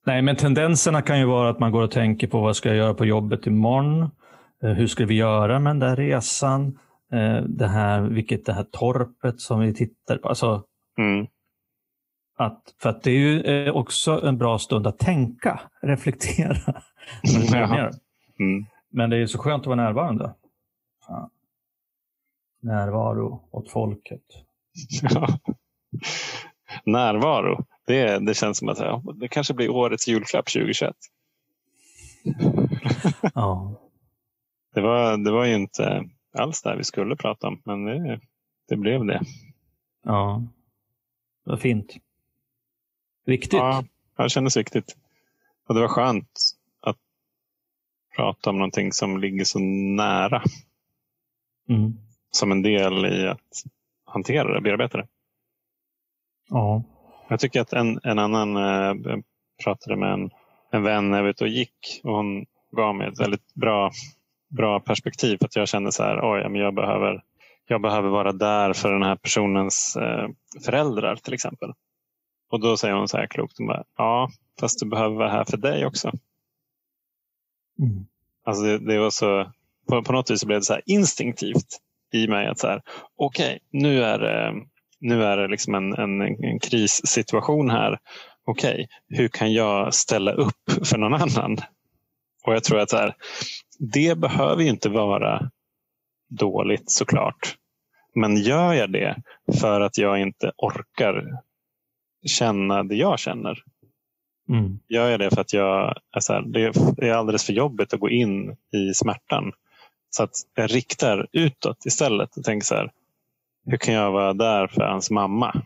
Nej, 0.06 0.22
men 0.22 0.36
tendenserna 0.36 1.02
kan 1.02 1.18
ju 1.18 1.24
vara 1.24 1.48
att 1.50 1.58
man 1.58 1.72
går 1.72 1.82
och 1.82 1.90
tänker 1.90 2.26
på 2.26 2.40
vad 2.40 2.56
ska 2.56 2.68
jag 2.68 2.78
göra 2.78 2.94
på 2.94 3.04
jobbet 3.06 3.46
imorgon? 3.46 4.02
Eh, 4.62 4.70
Hur 4.70 4.86
ska 4.86 5.06
vi 5.06 5.14
göra 5.14 5.58
med 5.58 5.70
den 5.70 5.78
där 5.78 5.96
resan? 5.96 6.78
eh, 7.12 7.42
det 7.48 7.66
här, 7.68 8.00
vilket 8.00 8.46
det 8.46 8.52
här 8.52 8.66
torpet 8.72 9.40
som 9.40 9.60
vi 9.60 9.74
tittar 9.74 10.16
på. 10.18 10.28
Alltså, 10.28 10.62
Mm. 10.98 11.26
att, 12.38 12.62
för 12.82 12.90
att 12.90 13.02
det 13.02 13.10
är 13.10 13.18
ju 13.18 13.40
eh, 13.42 13.72
också 13.76 14.26
en 14.26 14.38
bra 14.38 14.58
stund 14.58 14.86
att 14.86 14.98
tänka, 14.98 15.60
reflektera. 15.82 16.82
Mm. 18.40 18.64
Men 18.90 19.10
det 19.10 19.16
är 19.16 19.26
så 19.26 19.38
skönt 19.38 19.60
att 19.60 19.66
vara 19.66 19.76
närvarande. 19.76 20.34
Fan. 21.06 21.30
Närvaro 22.60 23.48
åt 23.50 23.70
folket. 23.70 24.24
Ja. 25.02 25.38
Närvaro. 26.84 27.66
Det, 27.86 28.18
det 28.18 28.34
känns 28.34 28.58
som 28.58 28.68
att 28.68 28.78
ja, 28.78 29.02
det 29.14 29.28
kanske 29.28 29.54
blir 29.54 29.70
årets 29.70 30.08
julklapp 30.08 30.46
2021. 30.46 30.96
Ja. 33.34 33.80
Det 34.74 34.80
var, 34.80 35.16
det 35.16 35.30
var 35.30 35.44
ju 35.44 35.54
inte 35.54 36.08
alls 36.38 36.62
det 36.62 36.76
vi 36.76 36.84
skulle 36.84 37.16
prata 37.16 37.46
om, 37.48 37.62
men 37.64 37.84
det, 37.84 38.20
det 38.68 38.76
blev 38.76 39.04
det. 39.04 39.22
ja. 40.04 40.42
Det 41.44 41.50
var 41.50 41.56
fint. 41.56 41.96
Viktigt. 43.24 43.52
Ja, 43.52 43.84
det 44.16 44.28
kändes 44.28 44.56
viktigt. 44.56 44.96
Och 45.68 45.74
det 45.74 45.80
var 45.80 45.88
skönt 45.88 46.40
prata 48.18 48.50
om 48.50 48.58
någonting 48.58 48.92
som 48.92 49.18
ligger 49.18 49.44
så 49.44 49.58
nära 49.58 50.42
Mm. 51.68 51.92
som 52.30 52.52
en 52.52 52.62
del 52.62 53.06
i 53.06 53.28
att 53.28 53.62
hantera 54.06 54.54
det, 54.54 54.60
bearbeta 54.60 54.98
det. 54.98 55.06
Ja. 56.48 56.82
Jag 57.28 57.40
tycker 57.40 57.60
att 57.60 57.72
en, 57.72 58.00
en 58.02 58.18
annan, 58.18 58.56
eh, 58.56 59.10
jag 59.10 59.24
pratade 59.64 59.96
med 59.96 60.12
en, 60.12 60.30
en 60.70 60.82
vän 60.82 61.10
när 61.10 61.18
jag 61.18 61.22
var 61.22 61.30
ute 61.30 61.44
och 61.44 61.50
gick 61.50 62.00
och 62.04 62.12
hon 62.16 62.46
gav 62.76 62.94
mig 62.94 63.08
ett 63.08 63.20
väldigt 63.20 63.54
bra, 63.54 63.90
bra 64.48 64.80
perspektiv. 64.80 65.38
För 65.38 65.44
att 65.46 65.56
jag 65.56 65.68
kände 65.68 65.92
så 65.92 66.02
här, 66.02 66.32
oj, 66.32 66.48
men 66.48 66.60
jag 66.60 66.74
behöver, 66.74 67.22
jag 67.66 67.82
behöver 67.82 68.08
vara 68.08 68.32
där 68.32 68.72
för 68.72 68.92
den 68.92 69.02
här 69.02 69.16
personens 69.16 69.96
eh, 69.96 70.28
föräldrar 70.64 71.16
till 71.16 71.34
exempel. 71.34 71.72
Och 72.50 72.60
då 72.60 72.76
säger 72.76 72.94
hon 72.94 73.08
så 73.08 73.16
här 73.16 73.26
klokt, 73.26 73.58
hon 73.58 73.66
bara, 73.66 73.84
ja, 73.96 74.30
fast 74.60 74.80
du 74.80 74.86
behöver 74.86 75.16
vara 75.16 75.30
här 75.30 75.44
för 75.44 75.56
dig 75.56 75.86
också. 75.86 76.12
Mm. 77.78 78.06
Alltså 78.44 78.62
det, 78.64 78.78
det 78.78 78.98
var 78.98 79.10
så, 79.10 79.52
på, 79.88 80.02
på 80.02 80.12
något 80.12 80.30
vis 80.30 80.40
så 80.40 80.46
blev 80.46 80.58
det 80.58 80.64
så 80.64 80.72
här 80.72 80.82
instinktivt 80.86 81.78
i 82.12 82.28
mig 82.28 82.46
att 82.46 82.58
så 82.58 82.66
här, 82.66 82.82
okej, 83.16 83.58
nu 83.70 84.02
är 84.02 84.18
det, 84.18 84.54
nu 85.00 85.24
är 85.24 85.36
det 85.36 85.48
liksom 85.48 85.74
en, 85.74 85.92
en, 85.92 86.20
en 86.20 86.58
krissituation 86.58 87.70
här. 87.70 87.98
Okej, 88.44 88.88
hur 89.08 89.28
kan 89.28 89.52
jag 89.52 89.94
ställa 89.94 90.32
upp 90.32 90.70
för 90.84 90.98
någon 90.98 91.14
annan? 91.14 91.58
Och 92.44 92.54
jag 92.54 92.64
tror 92.64 92.78
att 92.78 92.90
så 92.90 92.96
här, 92.96 93.14
det 93.78 94.18
behöver 94.18 94.62
ju 94.62 94.68
inte 94.68 94.88
vara 94.88 95.50
dåligt 96.28 96.90
såklart. 96.90 97.56
Men 98.14 98.36
gör 98.36 98.74
jag 98.74 98.92
det 98.92 99.16
för 99.60 99.80
att 99.80 99.98
jag 99.98 100.20
inte 100.20 100.52
orkar 100.56 101.24
känna 102.26 102.82
det 102.82 102.94
jag 102.94 103.18
känner 103.18 103.62
Mm. 104.48 104.78
gör 104.88 105.10
jag 105.10 105.20
det 105.20 105.30
för 105.30 105.40
att 105.40 105.52
jag 105.52 105.94
är 106.16 106.20
så 106.20 106.32
här, 106.32 106.42
det 106.96 107.08
är 107.08 107.12
alldeles 107.12 107.44
för 107.44 107.52
jobbigt 107.52 107.94
att 107.94 108.00
gå 108.00 108.10
in 108.10 108.56
i 108.72 108.94
smärtan. 108.94 109.52
Så 110.10 110.22
att 110.22 110.30
jag 110.54 110.74
riktar 110.74 111.26
utåt 111.32 111.86
istället 111.86 112.36
och 112.36 112.44
tänker 112.44 112.64
så 112.64 112.74
här, 112.74 112.90
hur 113.66 113.76
kan 113.76 113.94
jag 113.94 114.12
vara 114.12 114.32
där 114.34 114.66
för 114.66 114.82
hans 114.82 115.10
mamma? 115.10 115.62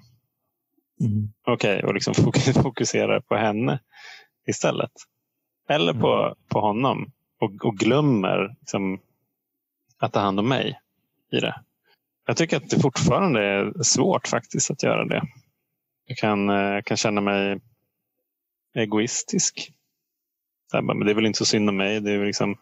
Mm. 1.00 1.32
Okej, 1.46 1.84
och 1.84 1.94
liksom 1.94 2.14
fokus- 2.24 2.62
fokusera 2.62 3.20
på 3.20 3.36
henne 3.36 3.80
istället. 4.46 4.92
Eller 5.68 5.92
på, 5.92 6.34
på 6.48 6.60
honom 6.60 7.12
och, 7.40 7.64
och 7.64 7.76
glömmer 7.76 8.56
liksom, 8.60 9.00
att 9.98 10.12
ta 10.12 10.20
hand 10.20 10.40
om 10.40 10.48
mig 10.48 10.80
i 11.32 11.40
det. 11.40 11.60
Jag 12.26 12.36
tycker 12.36 12.56
att 12.56 12.70
det 12.70 12.80
fortfarande 12.80 13.44
är 13.44 13.82
svårt 13.82 14.28
faktiskt 14.28 14.70
att 14.70 14.82
göra 14.82 15.04
det. 15.04 15.22
Jag 16.06 16.16
kan, 16.16 16.50
eh, 16.50 16.82
kan 16.82 16.96
känna 16.96 17.20
mig 17.20 17.60
egoistisk. 18.74 19.72
Så 20.70 20.76
här, 20.76 20.82
men 20.82 21.00
det 21.00 21.10
är 21.10 21.14
väl 21.14 21.26
inte 21.26 21.38
så 21.38 21.44
synd 21.44 21.68
om 21.68 21.76
mig. 21.76 22.00
Det 22.00 22.12
är 22.12 22.18
väl 22.18 22.26
liksom 22.26 22.56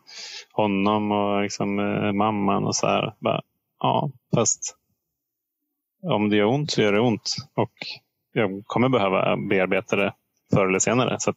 honom 0.52 1.12
och 1.12 1.42
liksom, 1.42 1.78
eh, 1.78 2.12
mamman 2.12 2.64
och 2.64 2.76
så 2.76 2.86
här. 2.86 3.14
Bara, 3.20 3.42
ja, 3.80 4.10
fast 4.34 4.76
om 6.02 6.28
det 6.28 6.36
gör 6.36 6.46
ont 6.46 6.70
så 6.70 6.82
gör 6.82 6.92
det 6.92 7.00
ont. 7.00 7.36
Och 7.54 7.72
jag 8.32 8.62
kommer 8.66 8.88
behöva 8.88 9.36
bearbeta 9.36 9.96
det 9.96 10.14
förr 10.54 10.66
eller 10.66 10.78
senare. 10.78 11.16
Så 11.18 11.30
att, 11.30 11.36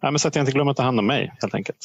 ja, 0.00 0.10
men 0.10 0.18
så 0.18 0.28
att 0.28 0.34
jag 0.34 0.42
inte 0.42 0.52
glömmer 0.52 0.70
att 0.70 0.76
ta 0.76 0.82
hand 0.82 0.98
om 0.98 1.06
mig 1.06 1.32
helt 1.40 1.54
enkelt. 1.54 1.78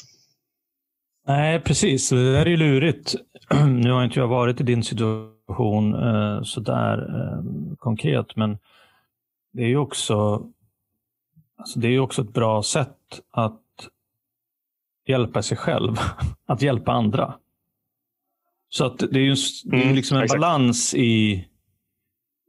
Nej, 1.27 1.60
precis. 1.60 2.10
Det 2.10 2.34
där 2.34 2.45
är 2.45 2.49
ju 2.49 2.58
lurigt. 2.58 3.15
Nu 3.67 3.91
har 3.91 4.03
inte 4.03 4.19
jag 4.19 4.27
varit 4.27 4.62
i 4.62 4.63
din 4.63 4.84
situation 4.84 5.93
eh, 5.93 6.43
sådär 6.43 6.97
eh, 6.97 7.43
konkret, 7.77 8.36
men 8.36 8.58
det 9.53 9.63
är 9.63 9.67
ju 9.67 9.77
också, 9.77 10.45
alltså 11.58 11.80
det 11.80 11.88
är 11.88 12.00
också 12.00 12.22
ett 12.22 12.34
bra 12.34 12.63
sätt 12.63 13.22
att 13.32 13.62
hjälpa 15.08 15.41
sig 15.41 15.58
själv, 15.58 15.96
att 16.46 16.62
hjälpa 16.62 16.91
andra. 16.91 17.34
Så 18.70 18.86
att 18.86 19.00
det 19.00 19.20
är 19.20 19.24
ju 19.24 19.36
det 19.65 19.78
är 19.78 19.82
Mm, 19.82 19.96
liksom 19.96 20.17
en 20.17 20.24
exakt. 20.24 20.41
balans 20.41 20.93
i, 20.93 21.48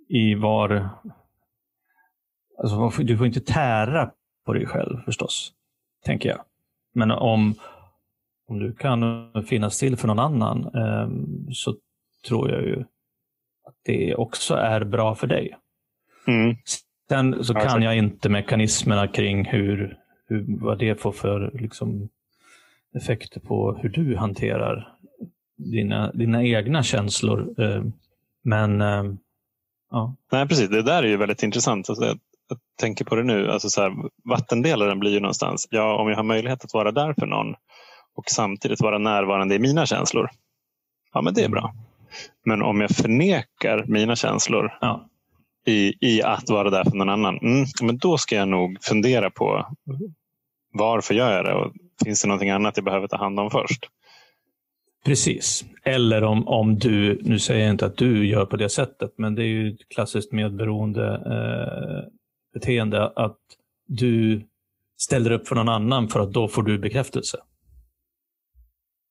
i 0.09 0.35
var... 0.35 0.89
Alltså, 2.59 3.03
du 3.03 3.17
får 3.19 3.27
inte 3.27 3.41
tära 3.41 4.11
på 4.45 4.53
dig 4.53 4.67
själv 4.67 5.01
förstås, 5.05 5.53
tänker 6.05 6.29
jag. 6.29 6.41
Men 6.93 7.11
om, 7.11 7.55
om 8.49 8.59
du 8.59 8.75
kan 8.75 9.33
finnas 9.47 9.79
till 9.79 9.97
för 9.97 10.09
någon 10.09 10.19
annan 10.19 10.65
eh, 10.75 11.09
så 11.53 11.77
tror 12.29 12.51
jag 12.51 12.63
ju 12.63 12.81
att 13.65 13.75
det 13.85 14.15
också 14.15 14.55
är 14.55 14.85
bra 14.85 15.15
för 15.15 15.27
dig. 15.27 15.57
Mm. 16.27 16.57
Sen 17.09 17.45
så 17.45 17.55
kan 17.55 17.83
jag 17.83 17.97
inte 17.97 18.29
mekanismerna 18.29 19.09
kring 19.09 19.45
hur, 19.45 19.99
hur, 20.27 20.45
vad 20.49 20.79
det 20.79 21.01
får 21.01 21.13
för 21.13 21.51
liksom, 21.55 22.09
effekter 22.95 23.41
på 23.41 23.79
hur 23.83 23.89
du 23.89 24.17
hanterar 24.17 24.95
dina, 25.57 26.13
dina 26.13 26.45
egna 26.45 26.83
känslor. 26.83 27.55
Eh, 27.59 27.83
men 28.43 28.81
eh, 28.81 29.05
ja, 29.91 30.15
Nej, 30.33 30.49
precis. 30.49 30.69
Det 30.69 30.83
där 30.83 31.03
är 31.03 31.07
ju 31.07 31.17
väldigt 31.17 31.43
intressant. 31.43 31.91
Alltså, 31.91 32.05
jag, 32.05 32.19
jag 32.49 32.59
tänker 32.81 33.05
på 33.05 33.15
det 33.15 33.25
nu. 33.25 33.51
Alltså, 33.51 33.71
så 33.71 33.81
här, 33.81 33.93
vattendelaren 34.25 34.99
blir 34.99 35.11
ju 35.11 35.21
någonstans. 35.21 35.69
Ja, 35.71 36.01
om 36.01 36.09
jag 36.09 36.17
har 36.17 36.23
möjlighet 36.23 36.65
att 36.65 36.75
vara 36.75 36.93
där 36.93 37.15
för 37.19 37.27
någon 37.27 37.55
och 38.15 38.31
samtidigt 38.31 38.81
vara 38.81 38.99
närvarande 38.99 39.55
i 39.55 39.59
mina 39.59 39.87
känslor. 39.87 40.31
Ja, 41.13 41.23
men 41.23 41.35
det 41.35 41.45
är 41.45 41.49
bra. 41.49 41.75
Men 42.45 42.63
om 42.63 42.81
jag 42.81 42.91
förnekar 42.91 43.85
mina 43.89 44.17
känslor 44.17 44.79
ja, 44.81 45.09
i, 45.67 45.95
i 46.01 46.23
att 46.23 46.51
vara 46.51 46.71
där 46.71 46.85
för 46.85 46.97
någon 46.97 47.09
annan. 47.09 47.39
Mm, 47.39 47.67
men 47.83 47.99
då 47.99 48.19
ska 48.19 48.37
jag 48.37 48.49
nog 48.49 48.79
fundera 48.81 49.31
på 49.31 49.67
varför 50.73 51.15
gör 51.15 51.33
jag 51.37 51.45
det 51.45 51.55
och 51.55 51.73
finns 52.05 52.23
det 52.23 52.29
någonting 52.29 52.51
annat 52.51 52.77
jag 52.77 52.85
behöver 52.85 53.09
ta 53.09 53.17
hand 53.17 53.41
om 53.41 53.51
först? 53.51 53.89
precis. 55.05 55.65
Eller 55.85 56.25
om, 56.25 56.49
om 56.49 56.79
du, 56.79 57.21
nu 57.23 57.39
säger 57.39 57.61
jag 57.61 57.71
inte 57.71 57.87
att 57.87 57.97
du 57.97 58.27
gör 58.27 58.47
på 58.47 58.57
det 58.57 58.69
sättet, 58.69 59.13
men 59.19 59.35
det 59.35 59.43
är 59.43 59.47
ju 59.47 59.69
ett 59.69 59.89
klassiskt 59.89 60.33
medberoende 60.33 61.07
eh, 61.15 62.13
beteende 62.55 63.09
att 63.17 63.39
du 63.87 64.43
ställer 64.99 65.31
upp 65.31 65.49
för 65.49 65.55
någon 65.55 65.69
annan 65.69 66.09
för 66.09 66.21
att 66.21 66.33
då 66.33 66.49
får 66.49 66.63
du 66.63 66.79
bekräftelse, 66.79 67.39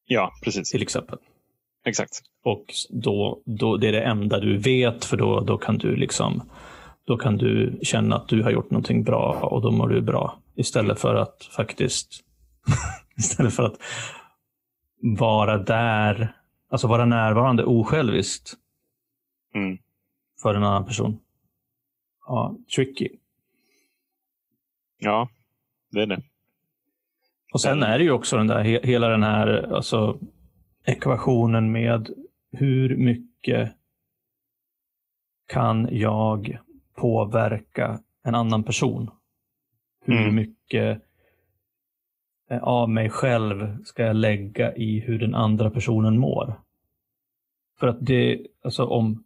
Ja, 0.05 0.31
precis. 0.43 0.71
till 0.71 0.81
exempel. 0.81 1.17
Exakt. 1.87 2.11
Och 2.43 2.65
då, 2.89 3.41
då, 3.45 3.77
det 3.77 3.87
är 3.87 3.91
det 3.91 4.01
enda 4.01 4.39
du 4.39 4.57
vet, 4.57 5.05
för 5.05 5.17
då, 5.17 5.39
då, 5.39 5.57
kan 5.57 5.77
du 5.77 5.95
liksom, 5.95 6.49
då 7.05 7.17
kan 7.17 7.37
du 7.37 7.79
känna 7.83 8.15
att 8.15 8.27
du 8.27 8.43
har 8.43 8.51
gjort 8.51 8.71
någonting 8.71 9.03
bra 9.03 9.33
och 9.51 9.61
då 9.61 9.71
mår 9.71 9.89
du 9.89 10.01
bra. 10.01 10.39
Istället 10.55 10.99
för 10.99 11.15
att 11.15 11.43
faktiskt 11.55 12.23
istället 13.17 13.53
för 13.53 13.63
att 13.63 13.75
vara 15.19 15.57
där, 15.57 16.33
alltså 16.69 16.87
vara 16.87 17.05
närvarande 17.05 17.63
osjälviskt 17.63 18.53
Mm. 19.55 19.77
för 20.41 20.55
en 20.55 20.63
annan 20.63 20.85
person. 20.85 21.19
Ja, 22.27 22.55
tricky. 22.75 23.09
Ja, 24.99 25.29
det 25.91 26.01
är 26.01 26.05
det. 26.05 26.21
Och 27.53 27.61
sen 27.61 27.83
är 27.83 27.97
det 27.97 28.03
ju 28.03 28.11
också 28.11 28.37
den 28.37 28.47
där, 28.47 28.63
he- 28.63 28.85
hela 28.85 29.07
den 29.07 29.23
här 29.23 29.73
alltså, 29.75 30.19
ekvationen 30.87 31.71
med 31.71 32.09
hur 32.51 32.97
mycket 32.97 33.73
kan 35.47 35.87
jag 35.91 36.57
påverka 36.95 37.99
en 38.23 38.35
annan 38.35 38.63
person? 38.63 39.11
Hur 40.05 40.21
Mm. 40.21 40.35
mycket 40.35 41.01
eh, 42.49 42.63
av 42.63 42.89
mig 42.89 43.09
själv 43.09 43.83
ska 43.83 44.03
jag 44.03 44.15
lägga 44.15 44.75
i 44.75 44.99
hur 44.99 45.19
den 45.19 45.35
andra 45.35 45.69
personen 45.69 46.19
mår? 46.19 46.61
För 47.79 47.87
att 47.87 47.97
det, 48.05 48.47
alltså 48.63 48.85
om, 48.85 49.23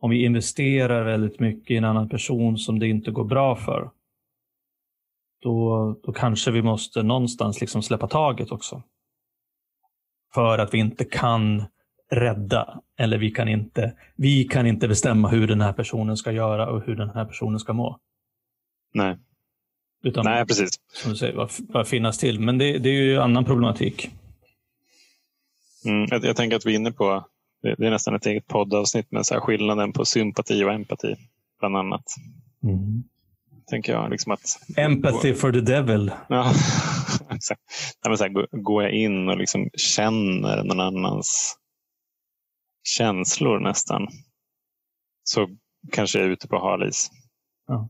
om 0.00 0.10
vi 0.10 0.24
investerar 0.24 1.04
väldigt 1.04 1.40
mycket 1.40 1.70
i 1.70 1.76
en 1.76 1.84
annan 1.84 2.08
person 2.08 2.58
som 2.58 2.78
det 2.78 2.88
inte 2.88 3.10
går 3.10 3.24
bra 3.24 3.56
för, 3.56 3.90
då, 5.42 5.96
då 6.02 6.12
kanske 6.12 6.50
vi 6.50 6.62
måste 6.62 7.02
någonstans 7.02 7.60
liksom 7.60 7.82
släppa 7.82 8.08
taget 8.08 8.52
också. 8.52 8.82
För 10.34 10.58
att 10.58 10.74
vi 10.74 10.78
inte 10.78 11.04
kan 11.04 11.64
rädda 12.10 12.80
eller 12.98 13.18
vi 13.18 13.30
kan 13.30 13.48
inte, 13.48 13.92
vi 14.16 14.44
kan 14.44 14.66
inte 14.66 14.88
bestämma 14.88 15.28
hur 15.28 15.46
den 15.46 15.60
här 15.60 15.72
personen 15.72 16.16
ska 16.16 16.32
göra 16.32 16.70
och 16.70 16.82
hur 16.86 16.96
den 16.96 17.10
här 17.10 17.24
personen 17.24 17.58
ska 17.58 17.72
må. 17.72 17.98
Nej. 18.94 19.16
Utan, 20.04 20.24
Nej, 20.24 20.46
precis. 20.46 20.70
Som 20.92 21.10
du 21.10 21.16
säger, 21.16 21.48
bara, 21.72 21.84
finnas 21.84 22.18
till. 22.18 22.40
Men 22.40 22.58
det, 22.58 22.78
det 22.78 22.88
är 22.88 23.02
ju 23.02 23.20
annan 23.20 23.44
problematik. 23.44 24.10
Mm, 25.84 26.06
jag, 26.10 26.24
jag, 26.24 26.36
tänker 26.36 26.56
att 26.56 26.66
vi 26.66 26.72
är 26.72 26.76
inne 26.76 26.92
på, 26.92 27.24
det, 27.62 27.74
det 27.78 27.86
är 27.86 27.90
nästan 27.90 28.14
ett 28.14 28.26
eget 28.26 28.46
poddavsnitt, 28.46 29.12
med 29.12 29.26
så 29.26 29.40
skillnaden 29.40 29.92
på 29.92 30.04
sympati 30.04 30.64
och 30.64 30.72
empati, 30.72 31.16
bland 31.60 31.76
annat. 31.76 32.04
Mm. 32.62 33.04
Tänker 33.66 33.92
jag. 33.92 34.10
Liksom 34.10 34.32
att, 34.32 34.60
Empathy 34.76 35.34
for 35.34 35.52
the 35.52 35.60
devil. 35.60 36.10
Ja. 36.28 36.52
Nej, 37.30 37.38
så 38.16 38.24
här, 38.24 38.62
går 38.62 38.82
jag 38.82 38.92
in 38.92 39.28
och 39.28 39.38
liksom 39.38 39.70
känner 39.76 40.64
någon 40.64 40.80
annans 40.80 41.56
känslor 42.84 43.60
nästan, 43.60 44.08
så 45.24 45.48
kanske 45.92 46.18
jag 46.18 46.26
är 46.26 46.30
ute 46.30 46.48
på 46.48 46.58
hal 46.58 46.88
is. 46.88 47.10
Ja. 47.66 47.88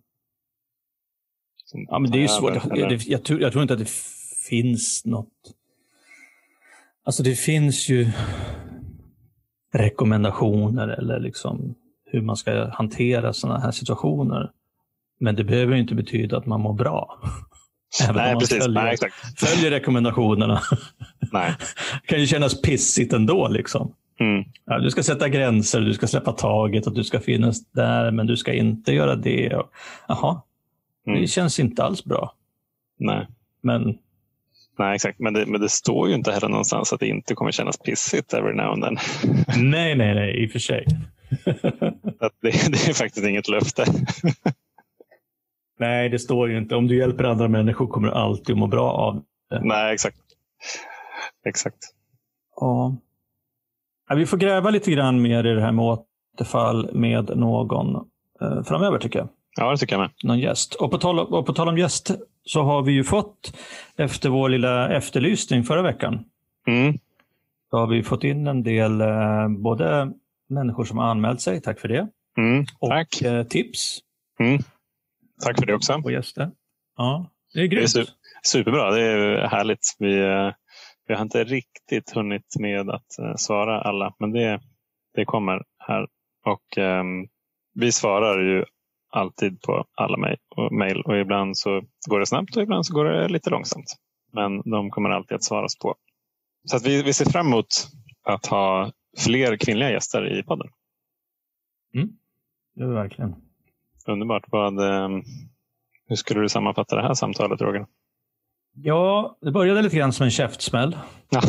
Ja, 1.73 1.99
men 1.99 2.11
det 2.11 2.19
är 2.19 2.23
ju 2.23 2.29
svårt. 2.29 2.55
Jag, 2.55 2.79
jag, 2.79 2.93
jag, 2.93 3.25
tror, 3.25 3.41
jag, 3.41 3.53
tror, 3.53 3.63
inte 3.63 3.75
att 3.75 3.81
det 3.81 3.91
finns 4.49 5.05
något... 5.05 5.33
Alltså 7.05 7.23
det 7.23 7.35
finns 7.35 7.89
ju 7.89 8.11
rekommendationer 9.73 10.89
eller 10.89 11.21
liksom 11.21 11.75
hur 12.05 12.21
man 12.21 12.37
ska 12.37 12.71
hantera 12.71 13.33
sådana 13.33 13.61
här 13.61 13.71
situationer. 13.71 14.53
Men 15.21 15.35
det 15.35 15.45
behöver 15.45 15.77
inte 15.77 15.95
betyda 15.95 16.39
att 16.39 16.47
man 16.47 16.61
mår 16.61 16.73
bra. 16.73 17.21
Även 18.03 18.17
Nej, 18.17 18.27
om 18.27 18.33
man 18.33 18.41
precis. 18.41 18.65
Följer, 18.65 18.83
Nej, 18.83 18.97
följer 19.37 19.71
rekommendationerna. 19.71 20.61
Nej. 21.33 21.55
det 22.03 22.07
kan 22.07 22.21
ju 22.21 22.27
kännas 22.27 22.61
pissigt 22.63 23.13
ändå. 23.13 23.49
Liksom. 23.49 23.93
Mm. 24.21 24.45
Ja, 24.67 24.79
du 24.79 24.91
ska 24.91 25.03
sätta 25.03 25.29
gränser, 25.29 25.81
du 25.81 25.95
ska 25.95 26.07
släppa 26.07 26.33
taget 26.33 26.87
och 26.87 26.95
du 26.95 27.05
ska 27.05 27.21
finnas 27.21 27.71
där, 27.73 28.11
men 28.11 28.27
du 28.27 28.37
ska 28.37 28.53
inte 28.53 28.93
göra 28.93 29.17
det. 29.17 29.53
Jaha, 30.09 30.43
Mm. 31.07 31.21
Det 31.21 31.27
känns 31.27 31.61
inte 31.61 31.85
alls 31.85 32.05
bra. 32.05 32.35
Nej. 32.99 33.27
Men... 33.63 33.99
Nej, 34.79 34.95
exakt. 34.95 35.19
Men 35.19 35.35
det, 35.35 35.47
men 35.47 35.61
det 35.61 35.69
står 35.69 36.09
ju 36.09 36.15
inte 36.15 36.33
heller 36.33 36.49
någonstans 36.49 36.93
att 36.93 37.01
det 37.01 37.07
inte 37.07 37.35
kommer 37.35 37.53
kännas 37.53 37.77
pissigt 37.77 38.35
every 38.35 38.55
now 38.55 38.73
and 38.73 38.83
then. 38.83 38.99
nej, 39.71 39.95
nej, 39.95 40.15
nej, 40.15 40.45
i 40.45 40.47
och 40.47 40.51
för 40.51 40.59
sig. 40.59 40.87
det, 42.43 42.71
det 42.73 42.89
är 42.89 42.95
faktiskt 42.95 43.27
inget 43.27 43.49
löfte. 43.49 43.85
Nej, 45.79 46.09
det 46.09 46.19
står 46.19 46.51
ju 46.51 46.59
inte. 46.59 46.77
Om 46.77 46.87
du 46.87 46.97
hjälper 46.97 47.25
andra 47.25 47.49
människor 47.49 47.87
kommer 47.87 48.09
du 48.09 48.15
alltid 48.15 48.53
att 48.53 48.59
må 48.59 48.67
bra 48.67 48.93
av 48.93 49.23
det. 49.51 49.61
Nej, 49.65 49.95
exakt. 49.95 50.19
Exakt. 51.47 51.79
Ja. 52.57 52.97
ja. 54.09 54.15
Vi 54.15 54.27
får 54.27 54.37
gräva 54.37 54.71
lite 54.71 54.91
grann 54.91 55.23
mer 55.23 55.47
i 55.47 55.55
det 55.55 55.61
här 55.61 55.73
med 55.73 55.85
återfall 55.85 56.91
med 56.95 57.37
någon 57.37 57.97
eh, 58.41 58.63
framöver 58.63 58.99
tycker 58.99 59.19
jag. 59.19 59.29
Ja, 59.57 59.71
det 59.71 59.77
tycker 59.77 59.95
jag 59.95 60.01
med. 60.01 60.11
Någon 60.25 60.39
gäst. 60.39 60.75
Och 60.75 60.91
på, 60.91 60.99
tal, 60.99 61.19
och 61.19 61.47
på 61.47 61.53
tal 61.53 61.69
om 61.69 61.79
gäst 61.79 62.11
så 62.45 62.63
har 62.63 62.83
vi 62.83 62.93
ju 62.93 63.05
fått, 63.05 63.57
efter 63.97 64.29
vår 64.29 64.49
lilla 64.49 64.89
efterlysning 64.89 65.65
förra 65.65 65.83
veckan, 65.83 66.25
mm. 66.67 66.99
så 67.71 67.77
har 67.77 67.87
vi 67.87 68.03
fått 68.03 68.25
in 68.25 68.47
en 68.47 68.63
del 68.63 69.01
eh, 69.01 69.49
både 69.49 70.13
människor 70.49 70.85
som 70.85 70.99
har 70.99 71.07
anmält 71.07 71.41
sig, 71.41 71.61
tack 71.61 71.81
för 71.81 71.89
det, 71.89 72.09
mm, 72.39 72.65
och 72.79 73.23
eh, 73.23 73.47
tips. 73.47 73.99
Mm. 74.41 74.63
Tack 75.43 75.59
för 75.59 75.67
det 75.67 75.75
också. 75.75 76.01
Och 76.05 76.13
gäster. 76.13 76.51
Ja, 76.97 77.31
det 77.55 77.61
är 77.61 77.67
grymt. 77.67 77.95
Det 77.95 78.01
är 78.01 78.07
superbra, 78.43 78.91
det 78.91 79.03
är 79.03 79.49
härligt. 79.49 79.97
Vi, 79.99 80.21
eh, 80.21 80.53
vi 81.07 81.15
har 81.15 81.23
inte 81.23 81.45
riktigt 81.45 82.11
hunnit 82.15 82.57
med 82.61 82.91
att 82.91 83.19
eh, 83.19 83.35
svara 83.37 83.81
alla, 83.81 84.15
men 84.19 84.33
det, 84.33 84.61
det 85.15 85.25
kommer 85.25 85.63
här. 85.79 86.07
Och 86.47 86.79
um, 86.79 87.29
vi 87.75 87.93
svarar 87.93 88.43
ju 88.43 88.65
alltid 89.11 89.61
på 89.61 89.87
alla 89.95 90.37
mejl 90.71 91.03
och 91.03 91.19
ibland 91.19 91.59
så 91.59 91.83
går 92.11 92.21
det 92.21 92.27
snabbt 92.27 92.57
och 92.57 92.63
ibland 92.63 92.87
så 92.87 92.95
går 92.95 93.05
det 93.05 93.29
lite 93.29 93.51
långsamt. 93.51 93.97
Men 94.33 94.63
de 94.63 94.91
kommer 94.91 95.11
alltid 95.11 95.35
att 95.35 95.45
svaras 95.45 95.79
på. 95.79 95.95
Så 96.65 96.77
att 96.77 96.87
vi, 96.87 97.03
vi 97.03 97.13
ser 97.13 97.25
fram 97.25 97.47
emot 97.47 97.67
att 98.23 98.47
ha 98.47 98.93
fler 99.25 99.57
kvinnliga 99.57 99.91
gäster 99.91 100.39
i 100.39 100.43
podden. 100.43 100.69
Mm. 101.95 102.09
Det 102.75 102.83
är 102.83 102.89
verkligen. 102.89 103.44
Underbart. 104.09 104.45
Vad, 104.47 104.81
eh, 104.81 105.09
hur 106.09 106.17
skulle 106.17 106.41
du 106.41 106.49
sammanfatta 106.49 106.97
det 106.97 107.03
här 107.03 107.15
samtalet, 107.15 107.61
Roger? 107.61 107.87
Ja, 108.77 109.37
det 109.41 109.51
började 109.51 109.83
lite 109.83 109.97
grann 109.97 110.13
som 110.13 110.25
en 110.25 110.31
käftsmäll. 110.31 110.97
Ja. 111.31 111.41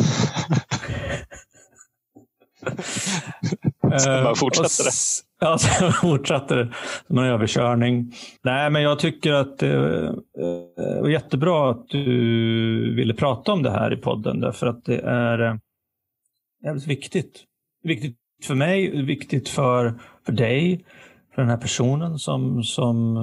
Sen 3.98 4.24
bara 4.24 4.34
fortsatte 4.34 4.82
det. 4.82 4.90
Ja, 5.40 5.58
sen 5.78 5.92
fortsatte 5.92 6.54
det 6.54 6.72
som 7.06 7.18
en 7.18 7.24
överkörning. 7.24 8.12
Nej, 8.42 8.70
men 8.70 8.82
jag 8.82 8.98
tycker 8.98 9.32
att 9.32 9.58
det 9.58 10.14
var 11.00 11.08
jättebra 11.08 11.70
att 11.70 11.88
du 11.88 12.94
ville 12.94 13.14
prata 13.14 13.52
om 13.52 13.62
det 13.62 13.70
här 13.70 13.92
i 13.92 13.96
podden. 13.96 14.40
Därför 14.40 14.66
att 14.66 14.84
det 14.84 14.98
är 14.98 15.60
jävligt 16.64 16.86
viktigt. 16.86 17.44
Viktigt 17.82 18.16
för 18.44 18.54
mig, 18.54 19.02
viktigt 19.02 19.48
för, 19.48 19.94
för 20.26 20.32
dig, 20.32 20.84
för 21.36 21.42
den 21.42 21.50
här 21.50 21.56
personen 21.56 22.18
som, 22.18 22.64
som 22.64 23.16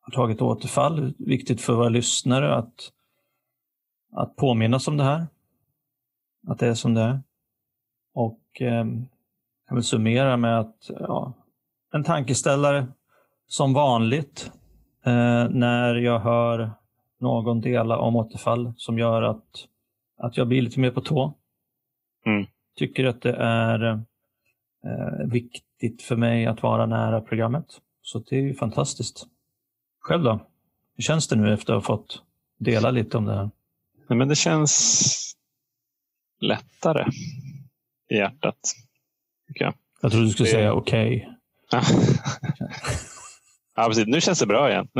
har 0.00 0.12
tagit 0.12 0.42
återfall. 0.42 1.14
Viktigt 1.18 1.60
för 1.60 1.72
våra 1.72 1.88
lyssnare 1.88 2.54
att, 2.54 2.92
att 4.12 4.36
påminnas 4.36 4.88
om 4.88 4.96
det 4.96 5.04
här. 5.04 5.26
Att 6.46 6.58
det 6.58 6.66
är 6.66 6.74
som 6.74 6.94
det 6.94 7.00
är. 7.00 7.20
Och 8.14 8.40
eh, 8.60 8.86
jag 9.68 9.74
vill 9.74 9.84
summera 9.84 10.36
med 10.36 10.60
att 10.60 10.90
ja, 11.00 11.32
en 11.92 12.04
tankeställare 12.04 12.86
som 13.46 13.74
vanligt 13.74 14.52
eh, 15.04 15.48
när 15.48 15.94
jag 15.94 16.20
hör 16.20 16.70
någon 17.20 17.60
dela 17.60 17.98
om 17.98 18.16
återfall 18.16 18.72
som 18.76 18.98
gör 18.98 19.22
att, 19.22 19.66
att 20.18 20.36
jag 20.36 20.48
blir 20.48 20.62
lite 20.62 20.80
mer 20.80 20.90
på 20.90 21.00
tå. 21.00 21.34
Mm. 22.26 22.46
Tycker 22.76 23.04
att 23.04 23.22
det 23.22 23.36
är 23.36 24.04
eh, 24.84 25.26
viktigt 25.26 26.02
för 26.02 26.16
mig 26.16 26.46
att 26.46 26.62
vara 26.62 26.86
nära 26.86 27.20
programmet. 27.20 27.66
Så 28.02 28.18
det 28.18 28.36
är 28.36 28.42
ju 28.42 28.54
fantastiskt. 28.54 29.26
Själv 30.00 30.22
då? 30.22 30.46
Hur 30.96 31.02
känns 31.02 31.28
det 31.28 31.36
nu 31.36 31.54
efter 31.54 31.72
att 31.72 31.86
ha 31.86 31.96
fått 31.96 32.22
dela 32.58 32.90
lite 32.90 33.16
om 33.16 33.24
det 33.24 33.34
här? 33.34 33.50
Nej, 34.08 34.18
men 34.18 34.28
det 34.28 34.36
känns 34.36 35.34
lättare 36.40 37.06
i 38.10 38.16
hjärtat. 38.16 38.58
Tycker 39.48 39.64
jag. 39.64 39.74
jag 40.00 40.10
trodde 40.10 40.26
du 40.26 40.30
skulle 40.30 40.48
det... 40.48 40.52
säga 40.52 40.72
okej. 40.72 41.28
Okay. 41.66 41.84
ja, 43.76 43.84
precis. 43.86 44.06
Nu 44.06 44.20
känns 44.20 44.38
det 44.38 44.46
bra 44.46 44.70
igen. 44.70 44.88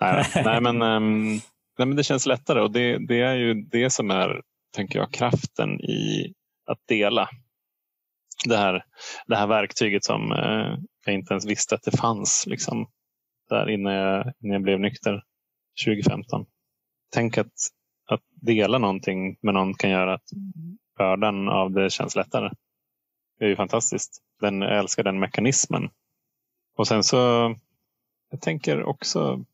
nej, 0.00 0.26
nej, 0.34 0.60
men, 0.60 0.82
um, 0.82 1.30
nej, 1.78 1.86
men 1.86 1.96
det 1.96 2.04
känns 2.04 2.26
lättare 2.26 2.60
och 2.60 2.70
det, 2.70 2.98
det 2.98 3.20
är 3.20 3.34
ju 3.34 3.54
det 3.54 3.90
som 3.90 4.10
är, 4.10 4.42
tänker 4.74 4.98
jag, 4.98 5.12
kraften 5.12 5.80
i 5.80 6.34
att 6.66 6.86
dela. 6.88 7.28
Det 8.44 8.56
här, 8.56 8.84
det 9.26 9.36
här 9.36 9.46
verktyget 9.46 10.04
som 10.04 10.32
eh, 10.32 10.78
jag 11.04 11.14
inte 11.14 11.34
ens 11.34 11.46
visste 11.46 11.74
att 11.74 11.82
det 11.82 11.96
fanns 11.96 12.44
liksom, 12.46 12.86
där 13.48 13.70
innan 13.70 13.92
jag, 13.92 14.32
innan 14.40 14.52
jag 14.52 14.62
blev 14.62 14.80
nykter 14.80 15.22
2015. 15.86 16.46
Tänk 17.12 17.38
att, 17.38 17.52
att 18.10 18.20
dela 18.40 18.78
någonting 18.78 19.36
med 19.42 19.54
någon 19.54 19.74
kan 19.74 19.90
göra 19.90 20.14
att 20.14 20.28
bördan 20.98 21.48
av 21.48 21.70
det 21.72 21.90
känns 21.90 22.16
lättare. 22.16 22.50
Det 23.38 23.44
är 23.44 23.48
ju 23.48 23.56
fantastiskt. 23.56 24.22
Den, 24.40 24.60
jag 24.60 24.78
älskar 24.78 25.02
den 25.02 25.20
mekanismen. 25.20 25.90
Och 26.76 26.88
sen 26.88 27.04
så, 27.04 27.16
jag 28.30 28.40
tänker 28.40 28.82
också, 28.82 29.44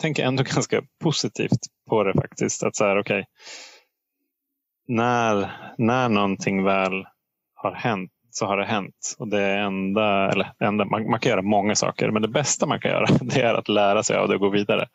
tänker 0.00 0.24
ändå 0.24 0.42
ganska 0.54 0.82
positivt 1.00 1.60
på 1.88 2.04
det 2.04 2.14
faktiskt. 2.14 2.62
Att 2.62 2.76
så 2.76 2.84
här, 2.84 2.98
okej, 2.98 3.20
okay, 3.20 3.24
när, 4.88 5.52
när 5.78 6.08
någonting 6.08 6.64
väl 6.64 7.04
har 7.62 7.72
hänt 7.72 8.10
så 8.34 8.46
har 8.46 8.56
det 8.56 8.64
hänt. 8.64 9.16
Och 9.18 9.28
det 9.28 9.58
enda, 9.58 10.30
eller 10.30 10.52
enda, 10.60 10.84
man, 10.84 11.10
man, 11.10 11.20
kan 11.20 11.30
göra 11.30 11.42
många 11.42 11.74
saker, 11.74 12.10
men 12.10 12.22
det 12.22 12.28
bästa 12.28 12.66
man 12.66 12.80
kan 12.80 12.90
göra 12.90 13.06
det 13.20 13.40
är 13.40 13.54
att 13.54 13.68
lära 13.68 14.02
sig 14.02 14.16
av 14.16 14.28
det 14.28 14.34
och 14.34 14.40
gå 14.40 14.48
vidare. 14.48 14.88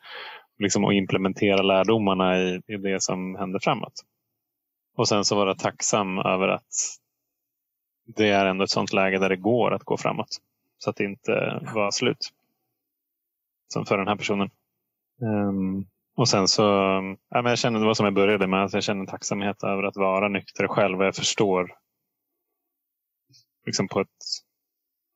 Liksom 0.58 0.84
och 0.84 0.92
implementera 0.94 1.62
lärdomarna 1.62 2.38
i, 2.38 2.60
i 2.66 2.76
det 2.76 3.02
som 3.02 3.34
händer 3.34 3.58
framåt. 3.62 3.92
Och 4.96 5.08
sen 5.08 5.24
så 5.24 5.36
vara 5.36 5.54
tacksam 5.54 6.18
över 6.18 6.48
att 6.48 6.72
det 8.16 8.28
är 8.28 8.46
ändå 8.46 8.64
ett 8.64 8.70
sånt 8.70 8.92
läge 8.92 9.18
där 9.18 9.28
det 9.28 9.36
går 9.36 9.74
att 9.74 9.84
gå 9.84 9.96
framåt. 9.96 10.38
Så 10.78 10.90
att 10.90 10.96
det 10.96 11.04
inte 11.04 11.60
var 11.74 11.90
slut. 11.90 12.28
Som 13.68 13.86
för 13.86 13.98
den 13.98 14.08
här 14.08 14.16
personen. 14.16 14.50
Um, 15.22 15.86
och 16.16 16.28
sen 16.28 16.48
så, 16.48 16.62
ja, 17.30 17.42
men 17.42 17.46
jag 17.46 17.58
känner, 17.58 17.80
det 17.80 17.86
var 17.86 17.94
som 17.94 18.04
jag 18.04 18.14
började 18.14 18.46
med, 18.46 18.64
att 18.64 18.72
jag 18.72 18.82
känner 18.82 19.06
tacksamhet 19.06 19.64
över 19.64 19.82
att 19.82 19.96
vara 19.96 20.28
nykter 20.28 20.68
själv. 20.68 20.98
Och 20.98 21.06
jag 21.06 21.16
förstår 21.16 21.72
liksom 23.68 23.88
på, 23.88 24.00
ett, 24.00 24.24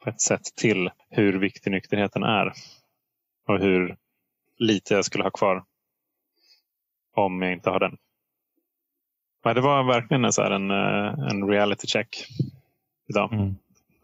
på 0.04 0.10
ett 0.10 0.20
sätt 0.20 0.44
till 0.56 0.90
hur 1.10 1.38
viktig 1.38 1.70
nykterheten 1.70 2.22
är. 2.22 2.52
Och 3.48 3.58
hur 3.58 3.96
lite 4.58 4.94
jag 4.94 5.04
skulle 5.04 5.24
ha 5.24 5.30
kvar 5.30 5.64
om 7.14 7.42
jag 7.42 7.52
inte 7.52 7.70
har 7.70 7.80
den. 7.80 7.96
det 9.42 9.60
var 9.60 9.82
verkligen 9.82 10.24
en, 10.24 10.32
så 10.32 10.42
en, 10.42 10.70
eh, 10.70 11.30
en 11.30 11.48
reality 11.48 11.86
check 11.86 12.26
idag. 13.08 13.32
Mm. 13.32 13.54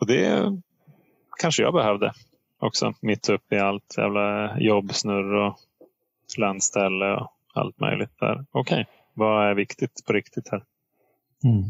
Och 0.01 0.07
det 0.07 0.53
kanske 1.40 1.62
jag 1.62 1.74
behövde 1.74 2.12
också. 2.59 2.94
Mitt 3.01 3.28
upp 3.28 3.53
i 3.53 3.59
allt 3.59 3.94
jävla 3.99 4.59
jobbsnurr 4.61 5.34
och 5.34 5.59
landställe 6.38 7.14
och 7.14 7.32
allt 7.55 7.80
möjligt. 7.80 8.18
där. 8.20 8.44
Okej, 8.51 8.82
okay. 8.82 8.84
vad 9.14 9.51
är 9.51 9.55
viktigt 9.55 10.05
på 10.07 10.12
riktigt 10.12 10.49
här? 10.49 10.64
Mm. 11.44 11.62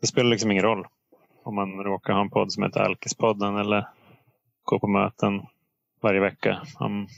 Det 0.00 0.06
spelar 0.06 0.30
liksom 0.30 0.50
ingen 0.50 0.64
roll 0.64 0.86
om 1.44 1.54
man 1.54 1.84
råkar 1.84 2.12
ha 2.12 2.20
en 2.20 2.30
podd 2.30 2.52
som 2.52 2.62
heter 2.62 2.80
Alkispodden 2.80 3.56
eller 3.56 3.88
gå 4.62 4.78
på 4.78 4.86
möten 4.86 5.42
varje 6.02 6.20
vecka. 6.20 6.62
Om, 6.78 7.08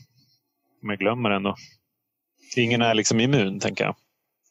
jag 0.80 0.98
glömmer 0.98 1.30
ändå. 1.30 1.54
Ingen 2.56 2.82
är 2.82 2.94
liksom 2.94 3.20
immun, 3.20 3.60
tänker 3.60 3.84
jag. 3.84 3.96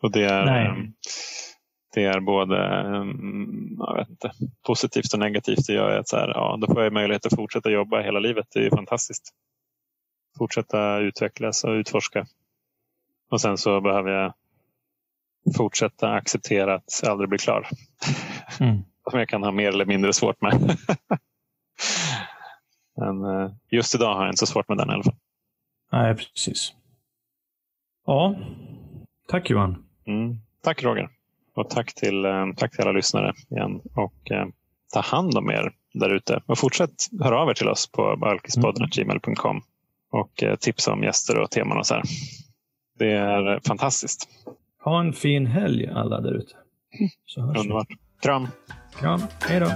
Och 0.02 0.12
det 0.12 0.26
är, 0.26 0.48
ehm, 0.48 0.94
det 1.94 2.04
är 2.04 2.20
både 2.20 2.58
ehm, 2.66 3.76
jag 3.78 3.96
vet 3.96 4.10
inte, 4.10 4.32
positivt 4.66 5.14
och 5.14 5.20
negativt. 5.20 5.68
Det 5.68 5.74
gör 5.74 6.00
att 6.00 6.08
så 6.08 6.18
här, 6.18 6.28
ja, 6.28 6.58
då 6.62 6.68
får 6.68 6.84
jag 6.84 6.94
möjlighet 6.94 7.26
att 7.26 7.36
fortsätta 7.36 7.70
jobba 7.70 8.02
hela 8.02 8.20
livet. 8.20 8.48
Det 8.54 8.66
är 8.66 8.70
fantastiskt. 8.70 9.30
Fortsätta 10.38 10.98
utvecklas 10.98 11.64
och 11.64 11.72
utforska. 11.72 12.26
Och 13.32 13.42
sen 13.42 13.58
så 13.58 13.82
behöver 13.82 14.12
jag 14.12 14.34
fortsätta 15.58 16.12
acceptera 16.12 16.76
att 16.76 17.04
aldrig 17.08 17.30
bli 17.30 17.38
klar. 17.38 17.68
Mm. 18.60 18.84
Som 19.10 19.20
jag 19.20 19.30
kan 19.30 19.44
ha 19.44 19.52
mer 19.52 19.68
eller 19.68 19.86
mindre 19.86 20.14
svårt 20.14 20.42
med. 20.42 20.54
Men 22.98 23.26
eh, 23.26 23.52
just 23.70 23.96
idag 23.96 24.16
har 24.16 24.22
jag 24.22 24.32
inte 24.32 24.40
så 24.40 24.46
svårt 24.46 24.70
med 24.70 24.78
den 24.78 24.90
i 24.90 24.94
alla 24.94 25.04
fall. 25.04 25.16
Nej, 25.92 26.16
precis. 26.16 26.74
Ja, 28.06 28.36
tack 29.28 29.50
Johan. 29.50 29.86
Mm. 30.08 30.38
Tack 30.64 30.84
Roger. 30.84 31.10
Och 31.56 31.70
tack 31.70 31.94
till, 31.94 32.26
eh, 32.26 32.46
tack 32.58 32.72
till 32.72 32.82
alla 32.82 32.92
lyssnare 32.92 33.34
igen. 33.50 33.82
Och 33.94 34.32
eh, 34.32 34.46
ta 34.94 35.00
hand 35.00 35.38
om 35.38 35.50
er 35.50 35.74
där 35.94 36.10
ute. 36.10 36.42
Och 36.46 36.58
fortsätt 36.58 37.10
höra 37.22 37.40
av 37.40 37.50
er 37.50 37.54
till 37.54 37.68
oss 37.70 37.92
på 37.92 38.18
alkispodden.gmail.com 38.22 39.62
och 40.12 40.44
eh, 40.44 40.56
tipsa 40.56 40.94
om 40.94 41.04
gäster 41.04 41.40
och 41.40 41.52
teman 41.52 41.78
och 41.78 41.86
så 41.86 41.94
här. 41.94 42.04
Det 43.00 43.12
är 43.12 43.60
fantastiskt. 43.68 44.30
Ha 44.84 45.00
en 45.00 45.14
fin 45.14 45.46
helg 45.46 45.88
alla 45.88 46.22
där 46.22 46.34
ute. 46.34 46.56
Underbart. 47.38 47.88
Kram. 48.22 48.48
Kram. 49.00 49.22
Hej 49.40 49.60
då. 49.60 49.72